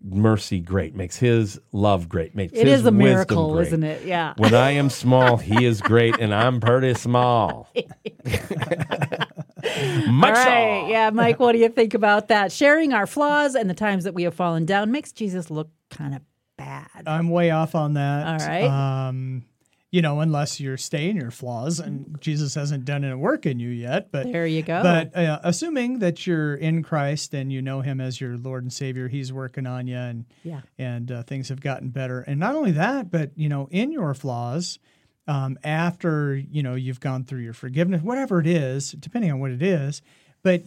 [0.02, 3.66] mercy great, makes his love great, makes It his is a miracle, great.
[3.68, 4.04] isn't it?
[4.06, 4.34] Yeah.
[4.36, 7.68] When I am small, he is great, and I'm pretty small.
[7.74, 8.34] Much
[9.66, 10.80] All right.
[10.82, 10.88] all.
[10.90, 12.50] Yeah, Mike, what do you think about that?
[12.52, 16.14] Sharing our flaws and the times that we have fallen down makes Jesus look kind
[16.14, 16.22] of
[16.56, 16.88] bad.
[17.06, 18.26] I'm way off on that.
[18.26, 18.64] All right.
[19.08, 19.44] Um,
[19.90, 23.70] you know, unless you're staying your flaws, and Jesus hasn't done any work in you
[23.70, 24.12] yet.
[24.12, 24.82] But There you go.
[24.82, 28.72] But uh, assuming that you're in Christ and you know Him as your Lord and
[28.72, 30.60] Savior, He's working on you, and Yeah.
[30.78, 32.20] and uh, things have gotten better.
[32.20, 34.78] And not only that, but you know, in your flaws,
[35.26, 39.50] um, after you know you've gone through your forgiveness, whatever it is, depending on what
[39.50, 40.02] it is,
[40.42, 40.62] but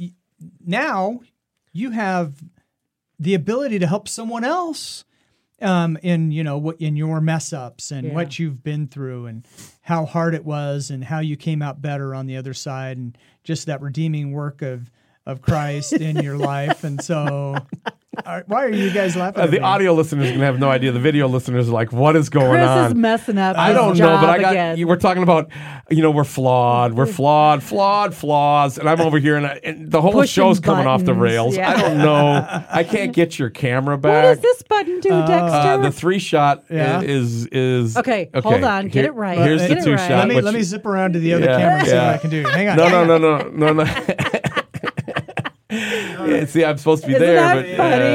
[0.66, 1.22] now
[1.72, 2.44] you have
[3.20, 5.06] the ability to help someone else
[5.64, 8.14] um, in you know what in your mess ups and Yeah.
[8.14, 9.48] what you've been through and
[9.82, 13.18] how hard it was and how you came out better on the other side and
[13.44, 14.92] just that redeeming work of
[15.26, 16.84] of Christ in your life.
[16.84, 17.56] And so,
[18.26, 19.40] are- why are you guys laughing?
[19.42, 19.64] Uh, at the me?
[19.64, 20.92] audio listeners are gonna have no idea.
[20.92, 23.58] The video listeners are like, "What is going Chris on?" is messing up.
[23.58, 24.52] I don't know, but I got.
[24.52, 24.78] again.
[24.78, 25.50] You, we're talking about,
[25.90, 29.90] you know, we're flawed, we're flawed, flawed, flaws, and I'm over here, and, I, and
[29.90, 31.56] the whole Pushing show's coming off the rails.
[31.56, 31.72] yeah.
[31.72, 32.64] I don't know.
[32.70, 34.26] I can't get your camera back.
[34.26, 35.34] What does this button do, Dexter?
[35.58, 37.02] Uh, the three shot Yeah.
[37.02, 39.38] is is Okay, hold on, get it right.
[39.40, 40.00] Here's Get the two right.
[40.00, 40.12] shot.
[40.20, 42.06] Let me which- let me zip around to the other Yeah, camera and see yeah.
[42.08, 42.44] what I can do.
[42.44, 42.78] Hang on.
[42.78, 43.84] no, no, no, no, no, no.
[46.30, 48.06] Yeah, See, I'm supposed to be Isn't there, that but funny?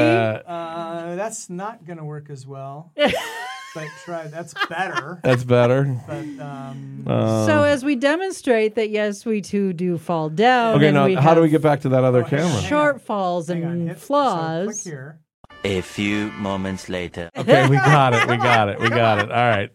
[0.47, 2.91] uh, Uh, that's not going to work as well.
[2.95, 4.27] but try.
[4.27, 5.19] That's better.
[5.23, 5.99] that's better.
[6.07, 10.75] But um, Uh, so as we demonstrate that yes, we too do fall down.
[10.75, 12.61] okay, and now we how do we get back to that other Oh, camera?
[12.61, 14.65] shortfalls hang and Hit- so flaws?
[14.67, 15.19] click here.
[15.65, 17.29] A few moments later.
[17.35, 18.27] Okay, we got it.
[18.29, 18.79] We got it.
[18.79, 19.29] We got it.
[19.29, 19.69] All right.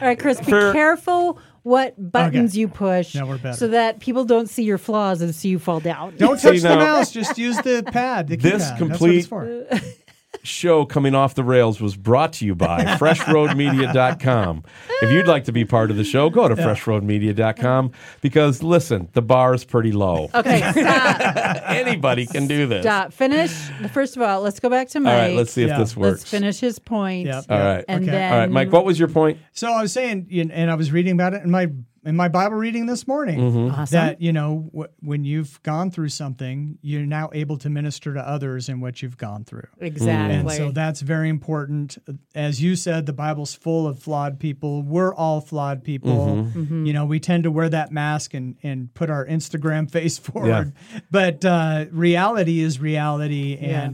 [0.00, 2.60] All right, Chris, be For- careful what buttons Okay.
[2.60, 3.56] you push Now we're better.
[3.56, 6.14] so that people don't see your flaws and see you fall down.
[6.18, 7.10] Don't See, touch the now- mouse.
[7.10, 8.28] Just use the pad.
[8.28, 8.78] The This keypad.
[8.78, 9.28] complete-
[10.44, 10.80] That's what it's for.
[10.80, 14.64] show coming off the rails was brought to you by freshroadmedia.com.
[15.02, 19.22] If you'd like to be part of the show, go to freshroadmedia.com because listen, the
[19.22, 20.28] bar is pretty low.
[20.34, 21.62] Okay, stop.
[21.66, 22.82] Anybody can do this.
[22.84, 23.12] stop.
[23.12, 23.50] Finish.
[23.92, 25.12] First of all, let's go back to Mike.
[25.12, 25.78] All right, let's see if Yeah.
[25.78, 26.20] this works.
[26.22, 27.26] Let's finish his point.
[27.26, 27.44] Yep.
[27.48, 27.84] All right.
[27.88, 28.10] And Okay.
[28.12, 29.38] then All right, Mike, what was your point?
[29.52, 31.68] So I was saying, you- and I was reading about it in my
[32.04, 33.38] in my Bible reading this morning.
[33.38, 33.80] Mm-hmm.
[33.80, 33.96] Awesome.
[33.96, 38.20] That you know, w- when you've gone through something, you're now able to minister to
[38.20, 39.66] others in what you've gone through.
[39.80, 40.36] exactly.
[40.36, 41.98] And so that's very important.
[42.34, 44.82] As you said, the Bible's full of flawed people.
[44.82, 46.48] We're all flawed people.
[46.54, 46.86] Mm-hmm.
[46.86, 50.72] You know, we tend to wear that mask and, and put our Instagram face forward.
[51.10, 53.58] But uh, reality is reality.
[53.60, 53.90] Yeah.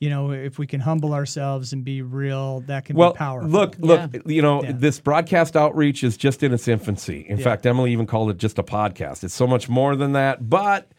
[0.00, 3.18] And, you know, if we can humble ourselves and be real, that can Well, be
[3.18, 3.50] powerful.
[3.50, 4.72] look, look, you know, Yeah.
[4.74, 7.26] this broadcast outreach is just in its infancy.
[7.28, 9.24] In fact, Emilee even called it just a podcast.
[9.24, 10.90] It's so much more than that, but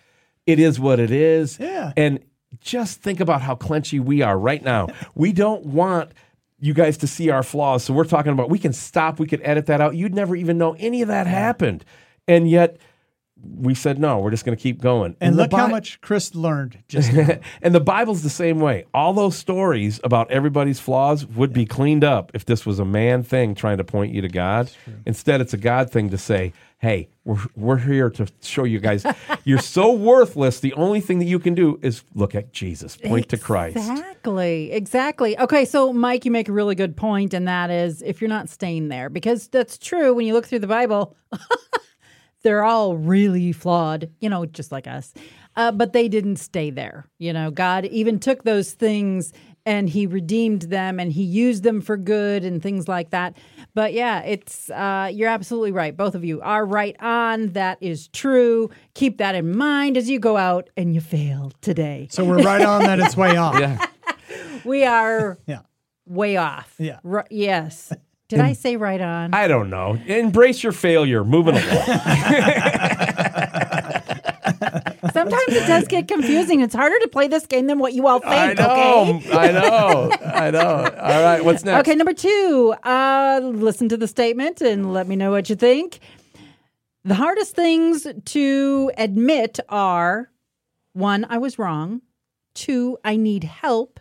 [0.45, 1.58] it is what it is.
[1.60, 1.93] Yeah.
[1.97, 2.20] And
[2.60, 4.88] just think about how clenchy we are right now.
[5.16, 6.12] we don't want
[6.60, 7.84] you guys to see our flaws.
[7.84, 9.95] So we're talking about we can stop, we could edit that out.
[9.95, 11.84] You'd never even know any of that happened.
[12.28, 12.78] And yet
[13.44, 14.20] we said no.
[14.20, 15.16] We're just going to keep going.
[15.20, 17.39] And the look how much Chris learned just now.
[17.62, 18.86] and the Bible's the same way.
[18.94, 23.24] All those stories about everybody's flaws would be cleaned up if this was a man
[23.24, 24.72] thing trying to point you to God.
[25.06, 29.06] Instead, it's a God thing to say, "Hey, we're we're here to show you guys
[29.44, 30.60] you're so worthless.
[30.60, 34.72] The only thing that you can do is look at Jesus, point to Christ." Exactly.
[34.72, 35.38] Exactly.
[35.39, 38.50] Okay, so Mike, you make a really good point, and that is if you're not
[38.50, 41.16] staying there, because that's true when you look through the Bible,
[42.44, 45.14] they're all really flawed, you know, just like us.
[45.56, 47.06] Uh, but they didn't stay there.
[47.20, 49.34] You know, God even took those things
[49.66, 53.36] and he redeemed them and he used them for good and things like that.
[53.76, 55.96] But yeah, it's uh, you're absolutely right.
[55.96, 57.50] Both of you are right on.
[57.50, 58.70] That is true.
[58.96, 62.08] Keep that in mind as you go out and you fail today.
[62.10, 63.60] So we're right on that it's way off.
[63.60, 63.86] Yeah.
[64.64, 65.60] We are Yeah.
[66.08, 66.74] way off.
[66.80, 67.00] Yeah.
[67.04, 67.92] Ri- yes.
[68.32, 69.34] Did I say right on?
[69.34, 69.97] I don't know.
[70.07, 71.23] Embrace your failure.
[71.23, 71.65] Moving along.
[75.13, 76.61] Sometimes it does get confusing.
[76.61, 78.59] It's harder to play this game than what you all I think.
[78.59, 79.15] know.
[79.17, 79.32] Okay.
[79.38, 80.11] I know.
[80.23, 80.91] I know.
[80.99, 81.43] All right.
[81.43, 81.88] What's next?
[81.88, 82.73] Okay, number two.
[82.84, 85.99] Uh, listen to the statement and let me know what you think.
[87.03, 90.29] The hardest things to admit are
[90.93, 92.01] one, I was wrong.
[92.53, 93.99] Two, I need help.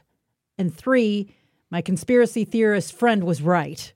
[0.58, 1.34] And three,
[1.70, 3.92] my conspiracy theorist friend was right.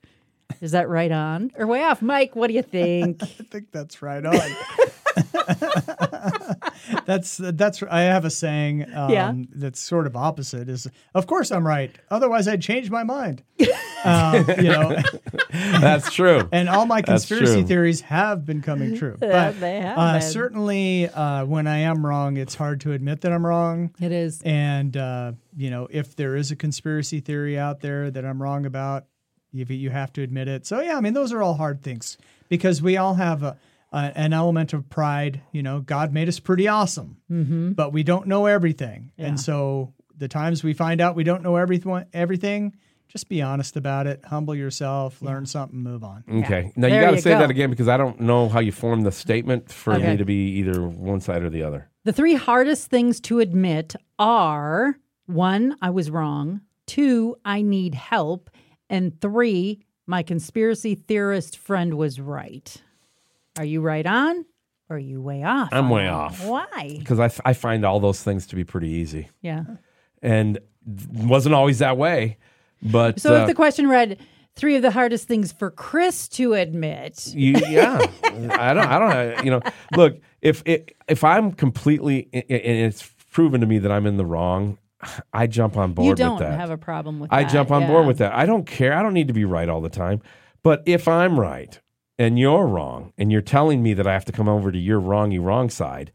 [0.61, 2.01] Is that right on or way off?
[2.01, 3.17] Mike, what do you think?
[3.23, 4.35] I think that's right on.
[7.05, 9.33] that's that's I have a saying um, Yeah.
[9.55, 13.43] that's sort of opposite is of course I'm right otherwise I'd change my mind
[14.05, 14.97] um, you know
[15.51, 16.47] That's true.
[16.51, 20.21] and all my conspiracy theories have been coming true but they have uh, been.
[20.21, 24.41] certainly uh, when I am wrong it's hard to admit that I'm wrong It is.
[24.43, 28.65] and uh, you know if there is a conspiracy theory out there that I'm wrong
[28.65, 29.05] about
[29.55, 32.17] you, you have to admit it so yeah I mean those are all hard things
[32.49, 33.57] because we all have a,
[33.91, 37.71] a, an element of pride you know God made us pretty awesome Mm-hmm.
[37.71, 39.27] but we don't know everything Yeah.
[39.27, 42.75] and so the times we find out we don't know everything everything
[43.07, 46.71] just be honest about it humble yourself learn something move on Okay.
[46.75, 47.39] Now you got to say go.
[47.39, 50.11] that again because I don't know how you form the statement for Okay.
[50.11, 51.89] me to be either one side or the other.
[52.03, 54.97] The three hardest things to admit are
[55.27, 56.61] one, I was wrong.
[56.87, 58.49] Two, I need help.
[58.89, 62.75] And three, my conspiracy theorist friend was right.
[63.57, 64.45] Are you right on
[64.89, 65.69] or are you way off?
[65.71, 66.43] I'm way off.
[66.45, 66.95] Why?
[66.99, 69.63] Because I, f- I find all those things to be pretty easy Yeah.
[70.21, 70.59] and
[71.13, 72.37] wasn't always that way.
[72.83, 74.19] But So uh, if the question read,
[74.55, 78.87] three of the hardest things for Chris to admit, You, yeah, I don't.
[78.87, 78.99] I
[79.33, 79.45] don't.
[79.45, 79.61] You know,
[79.95, 80.19] look.
[80.41, 84.77] If it, if I'm completely and it's proven to me that I'm in the wrong,
[85.33, 87.35] I jump on board you don't have a problem with that.
[87.35, 87.51] I that.
[87.51, 87.87] jump on yeah.
[87.87, 88.33] board with that.
[88.33, 88.93] I don't care.
[88.93, 90.21] I don't need to be right all the time.
[90.63, 91.79] But if I'm right
[92.17, 95.01] and you're wrong, and you're telling me that I have to come over to your
[95.01, 96.11] wrongy wrong side,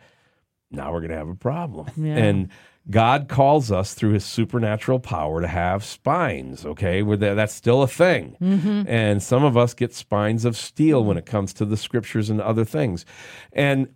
[0.71, 1.89] now we're going to have a problem.
[1.97, 2.17] Yeah.
[2.17, 2.49] And
[2.89, 6.65] God calls us through His supernatural power to have spines.
[6.65, 8.37] Okay, We're there, that's still a thing.
[8.41, 8.83] Mm-hmm.
[8.89, 12.41] And some of us get spines of steel when it comes to the scriptures and
[12.41, 13.05] other things.
[13.53, 13.89] And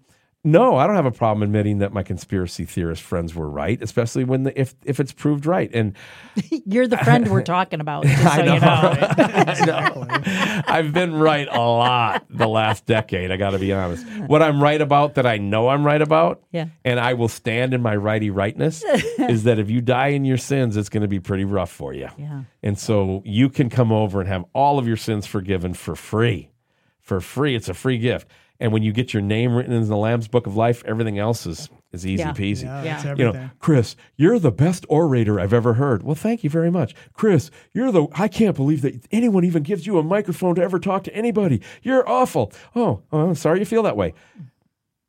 [0.45, 4.25] no, I don't have a problem admitting that my conspiracy theorist friends were right, especially
[4.25, 5.71] when the, if if it's proved right.
[5.73, 5.97] And
[6.67, 8.05] You're the friend we're talking about.
[8.05, 8.95] Just so I you know.
[9.17, 10.63] I know.
[10.67, 13.31] I've been right a lot the last decade.
[13.31, 14.07] I got to be honest.
[14.27, 16.67] What I'm right about, that I know I'm right about, Yeah.
[16.85, 18.83] and I will stand in my righty rightness,
[19.19, 21.95] is that if you die in your sins, it's going to be pretty rough for
[21.95, 22.09] you.
[22.19, 22.43] Yeah.
[22.63, 26.51] And so you can come over and have all of your sins forgiven for free.
[27.01, 27.55] For free.
[27.55, 28.29] It's a free gift.
[28.65, 31.45] And when you get your name written in the Lamb's Book of Life, everything else
[31.45, 32.33] is, is easy Yeah.
[32.33, 33.03] peasy yeah, Yeah.
[33.03, 36.03] that's you know, Chris, you're the best orator I've ever heard.
[36.03, 36.95] Well, thank you very much.
[37.13, 40.79] Chris, you're the, I can't believe that anyone even gives you a microphone to ever
[40.79, 41.61] talk to anybody.
[41.83, 42.55] You're awful.
[42.75, 44.15] Oh, oh I'm sorry you feel that way.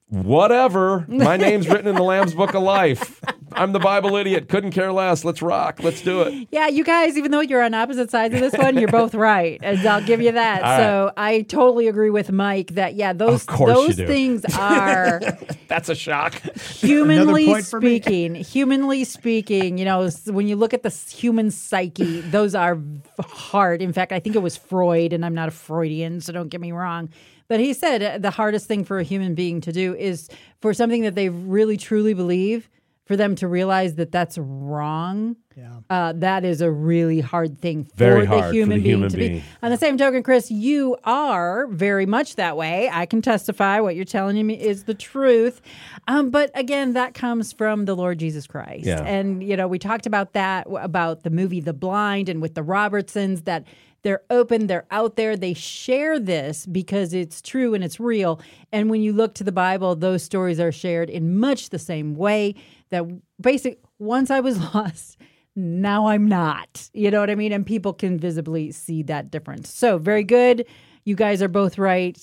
[0.10, 1.06] Whatever.
[1.08, 3.22] My name's written in the Lamb's Book of Life.
[3.52, 4.50] I'm the Bible idiot.
[4.50, 5.24] Couldn't care less.
[5.24, 5.80] Let's rock.
[5.82, 6.48] Let's do it.
[6.52, 9.60] Yeah, you guys, even though you're on opposite sides of this one, you're both right.
[9.64, 10.62] And I'll give you that.
[10.64, 14.44] All so I totally agree with Mike that yeah, those Of course you those things
[14.60, 15.22] are
[15.68, 16.36] That's a shock.
[16.56, 18.00] humanly point for me.
[18.02, 22.78] speaking, humanly speaking, you know, when you look at the human psyche, those are
[23.20, 23.82] hard.
[23.82, 26.62] In fact, I think it was Freud, and I'm not a Freudian, so don't get
[26.62, 27.10] me wrong.
[27.48, 30.30] But he said uh, the hardest thing for a human being to do is
[30.62, 32.70] for something that they really truly believe,
[33.06, 35.36] for them to realize that that's wrong.
[35.56, 38.78] yeah Uh, that is a really hard thing for Very the hard for the human
[38.82, 39.34] being human to being.
[39.40, 39.44] be.
[39.62, 42.90] On the same token, Chris, you are very much that way.
[42.92, 45.62] I can testify what you're telling me is the truth.
[46.08, 48.86] Um, but again, that comes from the Lord Jesus Christ.
[48.88, 49.04] Yeah.
[49.04, 52.64] And, you know, we talked about that, about the movie The Blind and with the
[52.64, 53.66] Robertsons, that
[54.06, 58.40] They're open, they're out there, they share this because it's true and it's real.
[58.72, 62.14] And when you look to the Bible, those stories are shared in much the same
[62.14, 62.54] way
[62.92, 63.04] that
[63.42, 65.18] basic once I was lost,
[65.56, 66.88] now I'm not.
[66.94, 67.52] You know what I mean?
[67.52, 69.74] And people can visibly see that difference.
[69.74, 70.68] So, very good.
[71.04, 72.16] You guys are both right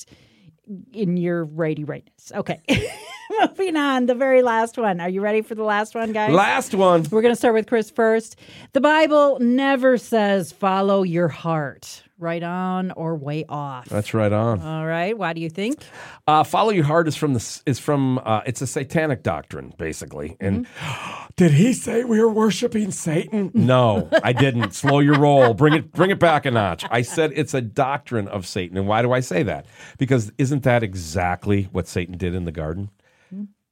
[0.93, 2.31] in your righty rightness.
[2.33, 2.61] Okay.
[3.41, 5.01] Moving on, the very last one.
[5.01, 6.33] Are you ready for the last one, guys?
[6.33, 7.03] Last one.
[7.11, 8.37] We're going to start with Chris first.
[8.73, 13.87] The Bible never says follow your heart, right on or way off.
[13.87, 14.61] That's right on.
[14.61, 15.17] All right.
[15.17, 15.83] Why do you think?
[16.27, 20.37] Uh, follow your heart is from the is from uh, it's a satanic doctrine basically.
[20.41, 21.33] And Mm-hmm.
[21.37, 23.51] did he say we were worshiping Satan?
[23.55, 24.73] No, I didn't.
[24.75, 25.55] Slow your roll.
[25.55, 26.85] Bring it bring it back a notch.
[26.91, 28.77] I said it's a doctrine of Satan.
[28.77, 29.67] And why do I say that?
[29.99, 32.91] Because isn't that exactly what Satan did in the garden?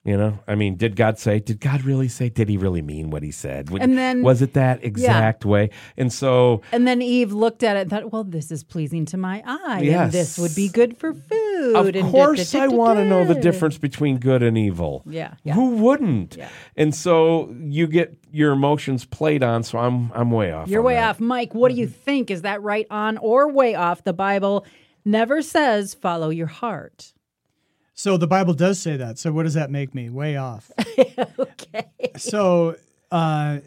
[0.00, 0.08] Mm-hmm.
[0.10, 1.40] You know, I mean, did God say?
[1.40, 2.30] Did God really say?
[2.30, 3.68] Did he really mean what he said?
[3.68, 5.68] Would- And then- was it that exact way?
[5.98, 9.18] And so And then Eve looked at it and thought, well, this is pleasing to
[9.18, 9.76] my eye.
[9.78, 10.12] And Yes.
[10.12, 11.76] this would be good for food.
[11.76, 15.02] Of and da- course, da- I want to know the difference between good and evil.
[15.04, 15.52] Yeah, yeah.
[15.52, 16.34] Who wouldn't?
[16.36, 16.48] Yeah.
[16.78, 19.62] And so you get your emotions played on.
[19.64, 20.68] So I'm I'm way off.
[20.68, 21.10] You're way that.
[21.10, 21.20] off.
[21.20, 22.30] Mike, what do you think?
[22.30, 24.02] Is that right on or way off?
[24.04, 24.64] The Bible
[25.04, 27.12] never says follow your heart.
[28.00, 29.18] So the Bible does say that.
[29.18, 30.08] So what does that make me?
[30.08, 30.70] Way off.
[31.38, 31.84] okay.
[32.16, 32.76] So,
[33.10, 33.58] uh,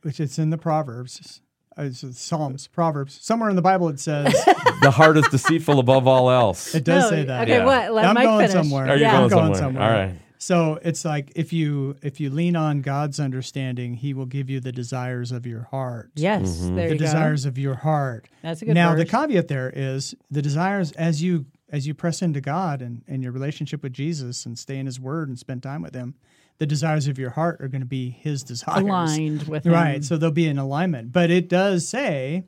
[0.00, 1.42] which it's in the Proverbs,
[1.76, 3.18] uh, it's Psalms, Proverbs.
[3.20, 4.32] Somewhere in the Bible it says
[4.80, 6.74] The heart is deceitful above all else.
[6.74, 7.42] it does No, say that.
[7.42, 7.66] okay, Yeah.
[7.66, 7.92] what?
[7.92, 8.06] Let.
[8.06, 8.52] I'm Mike going finish.
[8.64, 8.88] somewhere.
[8.88, 9.20] Are you Yeah.
[9.20, 9.82] I'm going going somewhere?
[9.82, 9.82] somewhere.
[9.82, 10.14] All right.
[10.38, 14.60] So it's like if you if you lean on God's understanding, He will give you
[14.60, 16.10] the desires of your heart.
[16.16, 16.74] Yes, Mm-hmm.
[16.76, 17.04] there the you go.
[17.04, 18.28] desires of your heart.
[18.42, 22.22] That's a good now the caveat there is the desires as you as you press
[22.22, 25.62] into God and, and your relationship with Jesus and stay in his word and spend
[25.62, 26.14] time with him,
[26.58, 28.82] the desires of your heart are going to be his desires.
[28.82, 29.72] aligned with him.
[29.72, 30.04] Right.
[30.04, 31.10] So they'll be in alignment.
[31.12, 32.44] But it does say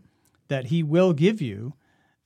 [0.49, 1.73] that he will give you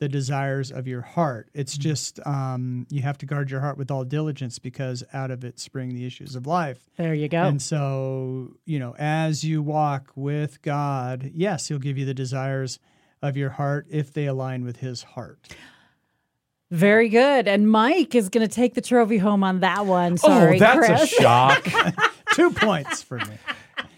[0.00, 1.48] the desires of your heart.
[1.54, 1.82] It's Mm-hmm.
[1.82, 5.58] just um, you have to guard your heart with all diligence because out of it
[5.58, 6.78] spring the issues of life.
[6.96, 7.42] There you go.
[7.42, 12.78] And so, you know, as you walk with God, yes, He'll give you the desires
[13.22, 15.38] of your heart if they align with His heart.
[16.70, 17.48] Very good.
[17.48, 20.14] And Mike is going to take the trophy home on that one.
[20.14, 21.02] Oh, Sorry, oh, that's Chris.
[21.02, 21.66] a shock.
[22.34, 23.38] Two points for me.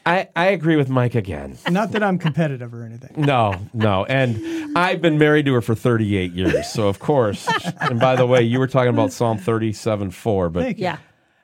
[0.07, 1.59] I, I agree with Mike again.
[1.69, 3.13] Not that I'm competitive or anything.
[3.17, 4.05] No, no.
[4.07, 6.73] And I've been married to her for 38 years.
[6.73, 7.49] So, of course.
[7.81, 10.85] And by the way, you were talking about Psalm 37 4, but Thank you.
[10.85, 10.99] Yeah.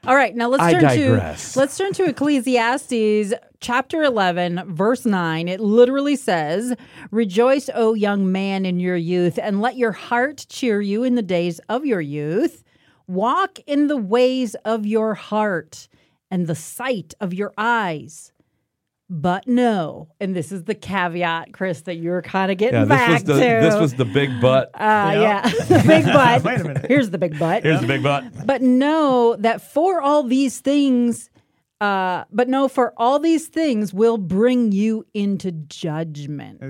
[0.06, 5.48] All right, now let's turn to let's turn to Ecclesiastes chapter 11 verse 9.
[5.48, 6.74] It literally says,
[7.10, 11.22] "Rejoice, O young man, in your youth, and let your heart cheer you in the
[11.22, 12.62] days of your youth.
[13.06, 15.88] Walk in the ways of your heart
[16.30, 18.32] and the sight of your eyes."
[19.08, 22.96] But no, and this is the caveat, Chris, that you're kind of getting yeah, this
[22.96, 23.38] back was the to.
[23.38, 24.70] this was the big butt.
[24.74, 26.42] uh, yeah, the big butt.
[26.42, 26.86] Wait a minute.
[26.88, 27.62] Here's the big butt.
[27.62, 28.24] Here's the big butt.
[28.44, 31.30] But know that for all these things,
[31.80, 36.62] uh, but no, for all these things will bring you into judgment.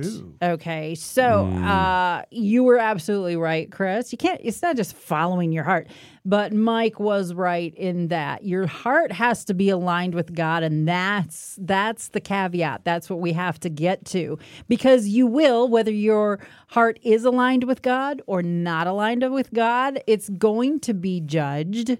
[0.42, 4.10] Okay, so uh, you were absolutely right, Chris.
[4.10, 4.40] You can't.
[4.42, 5.86] It's not just following your heart,
[6.24, 10.88] but Mike was right in that your heart has to be aligned with God, and
[10.88, 12.84] that's that's the caveat.
[12.84, 17.62] That's what we have to get to because you will, whether your heart is aligned
[17.62, 21.96] with God or not aligned with God, it's going to be judged.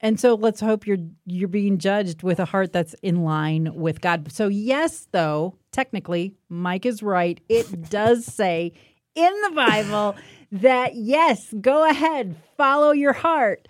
[0.00, 4.00] And so let's hope you're you're being judged with a heart that's in line with
[4.00, 4.32] God.
[4.32, 7.40] So yes, though, technically, Mike is right.
[7.48, 8.72] It does say
[9.14, 10.16] in the Bible
[10.52, 13.68] that yes, go ahead, follow your heart.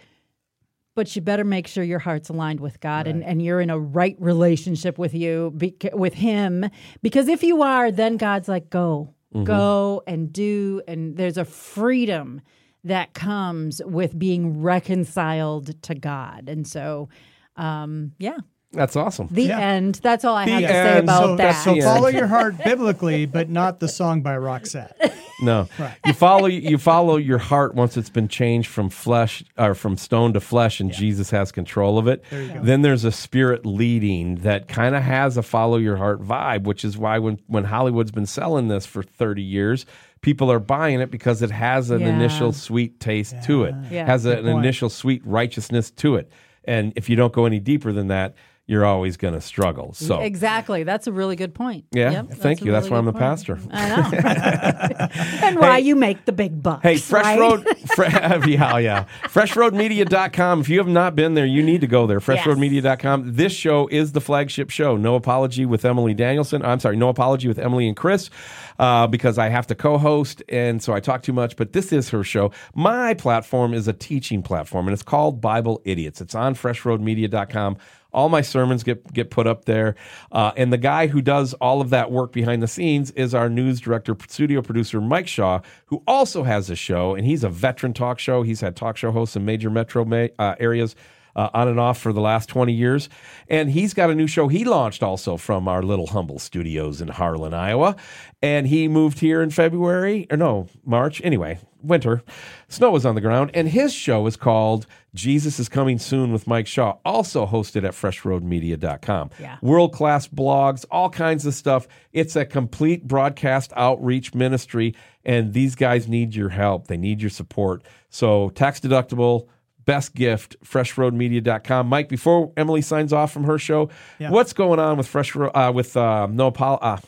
[0.94, 3.78] But you better make sure your heart's aligned with God and, and you're in a
[3.78, 6.68] right relationship with you, bec- with Him.
[7.00, 9.44] Because if you are, then God's like, go, mm-hmm.
[9.44, 10.82] go and do.
[10.88, 12.42] And there's a freedom
[12.84, 16.48] that comes with being reconciled to God.
[16.48, 17.08] And so,
[17.56, 18.38] um, yeah,
[18.72, 19.28] That's awesome.
[19.30, 19.58] the Yeah.
[19.58, 19.96] end.
[20.02, 21.52] That's all I have The to say about so, that.
[21.64, 24.92] so follow your heart biblically, but not the song by Roxette.
[25.42, 25.94] No, Right.
[26.04, 30.34] you follow you follow your heart once it's been changed from flesh or from stone
[30.34, 32.22] to flesh, and Jesus has control of it.
[32.28, 32.60] There you go.
[32.62, 36.84] Then there's a spirit leading that kind of has a follow your heart vibe, which
[36.84, 39.86] is why when when Hollywood's been selling this for 30 years,
[40.22, 42.08] people are buying it because it has an Yeah.
[42.08, 44.06] initial sweet taste to it, Yeah.
[44.06, 44.58] has a- an point.
[44.64, 46.30] initial sweet righteousness to it,
[46.64, 48.34] and if you don't go any deeper than that.
[48.70, 49.94] You're always going to struggle.
[49.94, 50.84] So Exactly.
[50.84, 51.86] That's a really good point.
[51.90, 52.70] Yeah, Yep, thank a you.
[52.70, 53.20] That's really why I'm the point.
[53.20, 53.58] pastor.
[53.72, 55.08] I know.
[55.48, 56.84] and why you make the big bucks.
[56.84, 57.40] Hey, Fresh right?
[57.40, 57.66] Road,
[57.96, 58.04] fre-
[58.48, 59.04] yeah, yeah.
[59.24, 60.60] FreshRoadMedia.com.
[60.60, 62.20] If you have not been there, you need to go there.
[62.20, 63.34] FreshRoadMedia.com.
[63.34, 64.96] This show is the flagship show.
[64.96, 66.64] No Apology with Emilee Danielson.
[66.64, 68.30] I'm sorry, No Apology with Emilee and Chris,
[68.78, 71.92] uh, because I have to co host, and so I talk too much, but this
[71.92, 72.52] is her show.
[72.72, 76.20] My platform is a teaching platform, and it's called Bible Idiots.
[76.20, 77.78] It's on FreshRoadMedia.com.
[78.12, 79.94] All my sermons get get put up there,
[80.32, 83.48] uh, and the guy who does all of that work behind the scenes is our
[83.48, 87.92] news director, studio producer Mike Shaw, who also has a show, and he's a veteran
[87.92, 88.42] talk show.
[88.42, 90.94] He's had talk show hosts in major metro ma- uh, areas.
[91.36, 93.08] Uh, on and off for the last 20 years.
[93.48, 97.08] And he's got a new show he launched also from our little humble studios in
[97.08, 97.96] Harlan, Iowa.
[98.42, 102.22] And he moved here in February, or no, March, anyway, winter.
[102.68, 103.50] Snow was on the ground.
[103.54, 107.94] And his show is called Jesus is Coming Soon with Mike Shaw, also hosted at
[107.94, 109.30] freshroadmedia.com.
[109.40, 109.58] Yeah.
[109.60, 111.88] World class blogs, all kinds of stuff.
[112.12, 114.94] It's a complete broadcast outreach ministry.
[115.24, 117.82] And these guys need your help, they need your support.
[118.08, 119.48] So, tax deductible
[119.90, 123.88] best gift freshroadmedia.com mike before emilee signs off from her show
[124.18, 124.30] Yeah.
[124.30, 126.98] what's going on with fresh Ro- uh, with uh, no apol uh,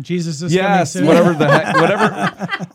[0.00, 1.06] Jesus is yes coming soon.
[1.08, 2.08] whatever the heck whatever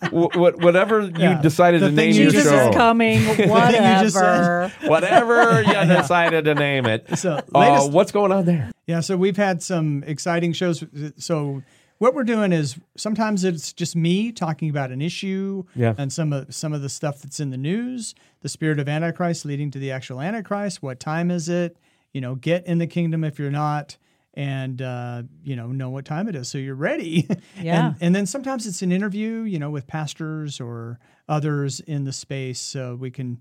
[0.10, 1.42] wh- what, whatever you Yeah.
[1.42, 2.70] decided The to name you your just show said.
[2.72, 3.20] is coming.
[3.26, 4.72] you just Whatever.
[4.84, 9.38] whatever you decided to name it So, uh, what's going on there Yeah, so we've
[9.38, 10.84] had some exciting shows.
[11.18, 11.64] So
[12.04, 15.96] what we're doing is sometimes it's just me talking about an issue Yeah.
[15.98, 19.46] and some of some of the stuff that's in the news, the spirit of Antichrist
[19.46, 20.84] leading to the actual Antichrist.
[20.84, 21.78] What time is it?
[22.12, 23.96] You know, get in the kingdom if you're not,
[24.34, 27.26] and uh, you know know what time it is so you're ready.
[27.62, 27.88] Yeah.
[27.88, 31.00] and, and then sometimes it's an interview, you know, with pastors or
[31.30, 33.40] others in the space, so we can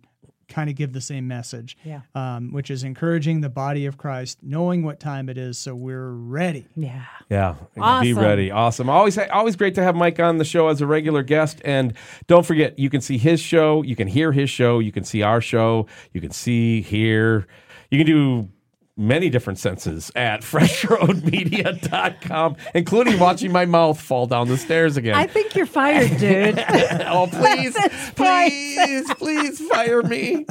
[0.49, 2.01] kind of give the same message Yeah.
[2.15, 6.11] um, which is encouraging the body of Christ, knowing what time it is, so we're
[6.11, 6.67] ready.
[6.77, 7.05] Yeah.
[7.31, 7.55] Yeah,
[8.03, 8.51] be ready.
[8.51, 8.91] Awesome.
[8.91, 11.61] Always, always great to have Mike on the show as a regular guest.
[11.65, 11.95] And
[12.27, 15.23] don't forget, you can see his show, you can hear his show, you can see
[15.23, 17.47] our show, you can see, hear,
[17.91, 18.49] you can do
[18.97, 25.15] many different senses at freshroadmedia.com, including watching my mouth fall down the stairs again.
[25.15, 26.59] I think you're fired, dude.
[27.07, 27.75] oh, please,
[28.17, 30.47] please, please fire me.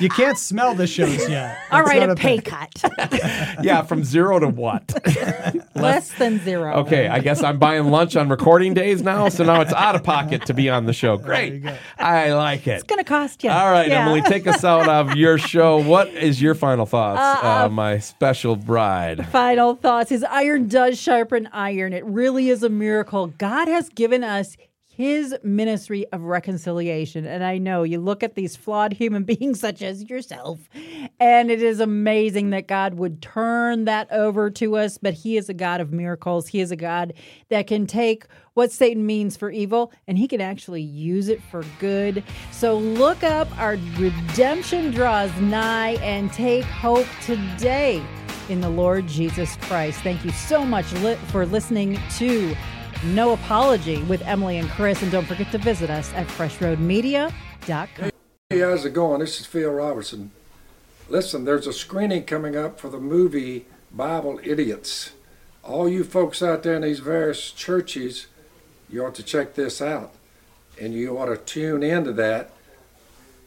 [0.00, 1.58] You can't smell the shows yet.
[1.70, 2.42] All That's right, not a pay thing.
[2.42, 3.58] cut.
[3.62, 4.82] Yeah, from zero to what?
[5.74, 6.74] Less than zero.
[6.80, 10.02] Okay, I guess I'm buying lunch on recording days now, so now it's out of
[10.02, 11.16] pocket to be on the show.
[11.16, 11.62] Great.
[11.98, 12.72] I like it.
[12.74, 13.50] It's going to cost you.
[13.50, 14.02] All right, Yeah.
[14.06, 15.78] Emilee, take us out of your show.
[15.78, 19.26] What is your final thoughts, uh, my special bride?
[19.28, 21.92] Final thoughts is iron does sharpen iron.
[21.92, 23.28] It really is a miracle.
[23.28, 24.56] God has given us
[24.94, 27.26] his ministry of reconciliation.
[27.26, 30.68] And I know you look at these flawed human beings such as yourself,
[31.18, 34.98] and it is amazing that God would turn that over to us.
[34.98, 36.48] But he is a God of miracles.
[36.48, 37.14] He is a God
[37.48, 41.64] that can take what Satan means for evil and he can actually use it for
[41.78, 42.22] good.
[42.50, 48.04] So look up our redemption draws nigh and take hope today
[48.48, 50.00] in the Lord Jesus Christ.
[50.00, 50.86] Thank you so much
[51.30, 52.54] for listening to
[53.04, 55.02] No Apology with Emilee and Chris.
[55.02, 58.10] And don't forget to visit us at freshroadmedia.com.
[58.50, 59.20] Hey, how's it going?
[59.20, 60.30] This is Phil Robertson.
[61.08, 65.12] Listen, there's a screening coming up for the movie Bible Idiots.
[65.62, 68.26] All you folks out there in these various churches,
[68.88, 70.14] you ought to check this out.
[70.80, 72.50] And you ought to tune into that.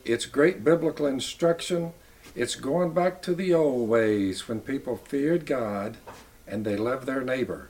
[0.04, 1.94] It's great biblical instruction.
[2.36, 5.98] It's going back to the old ways when people feared God
[6.48, 7.70] and they loved their neighbor.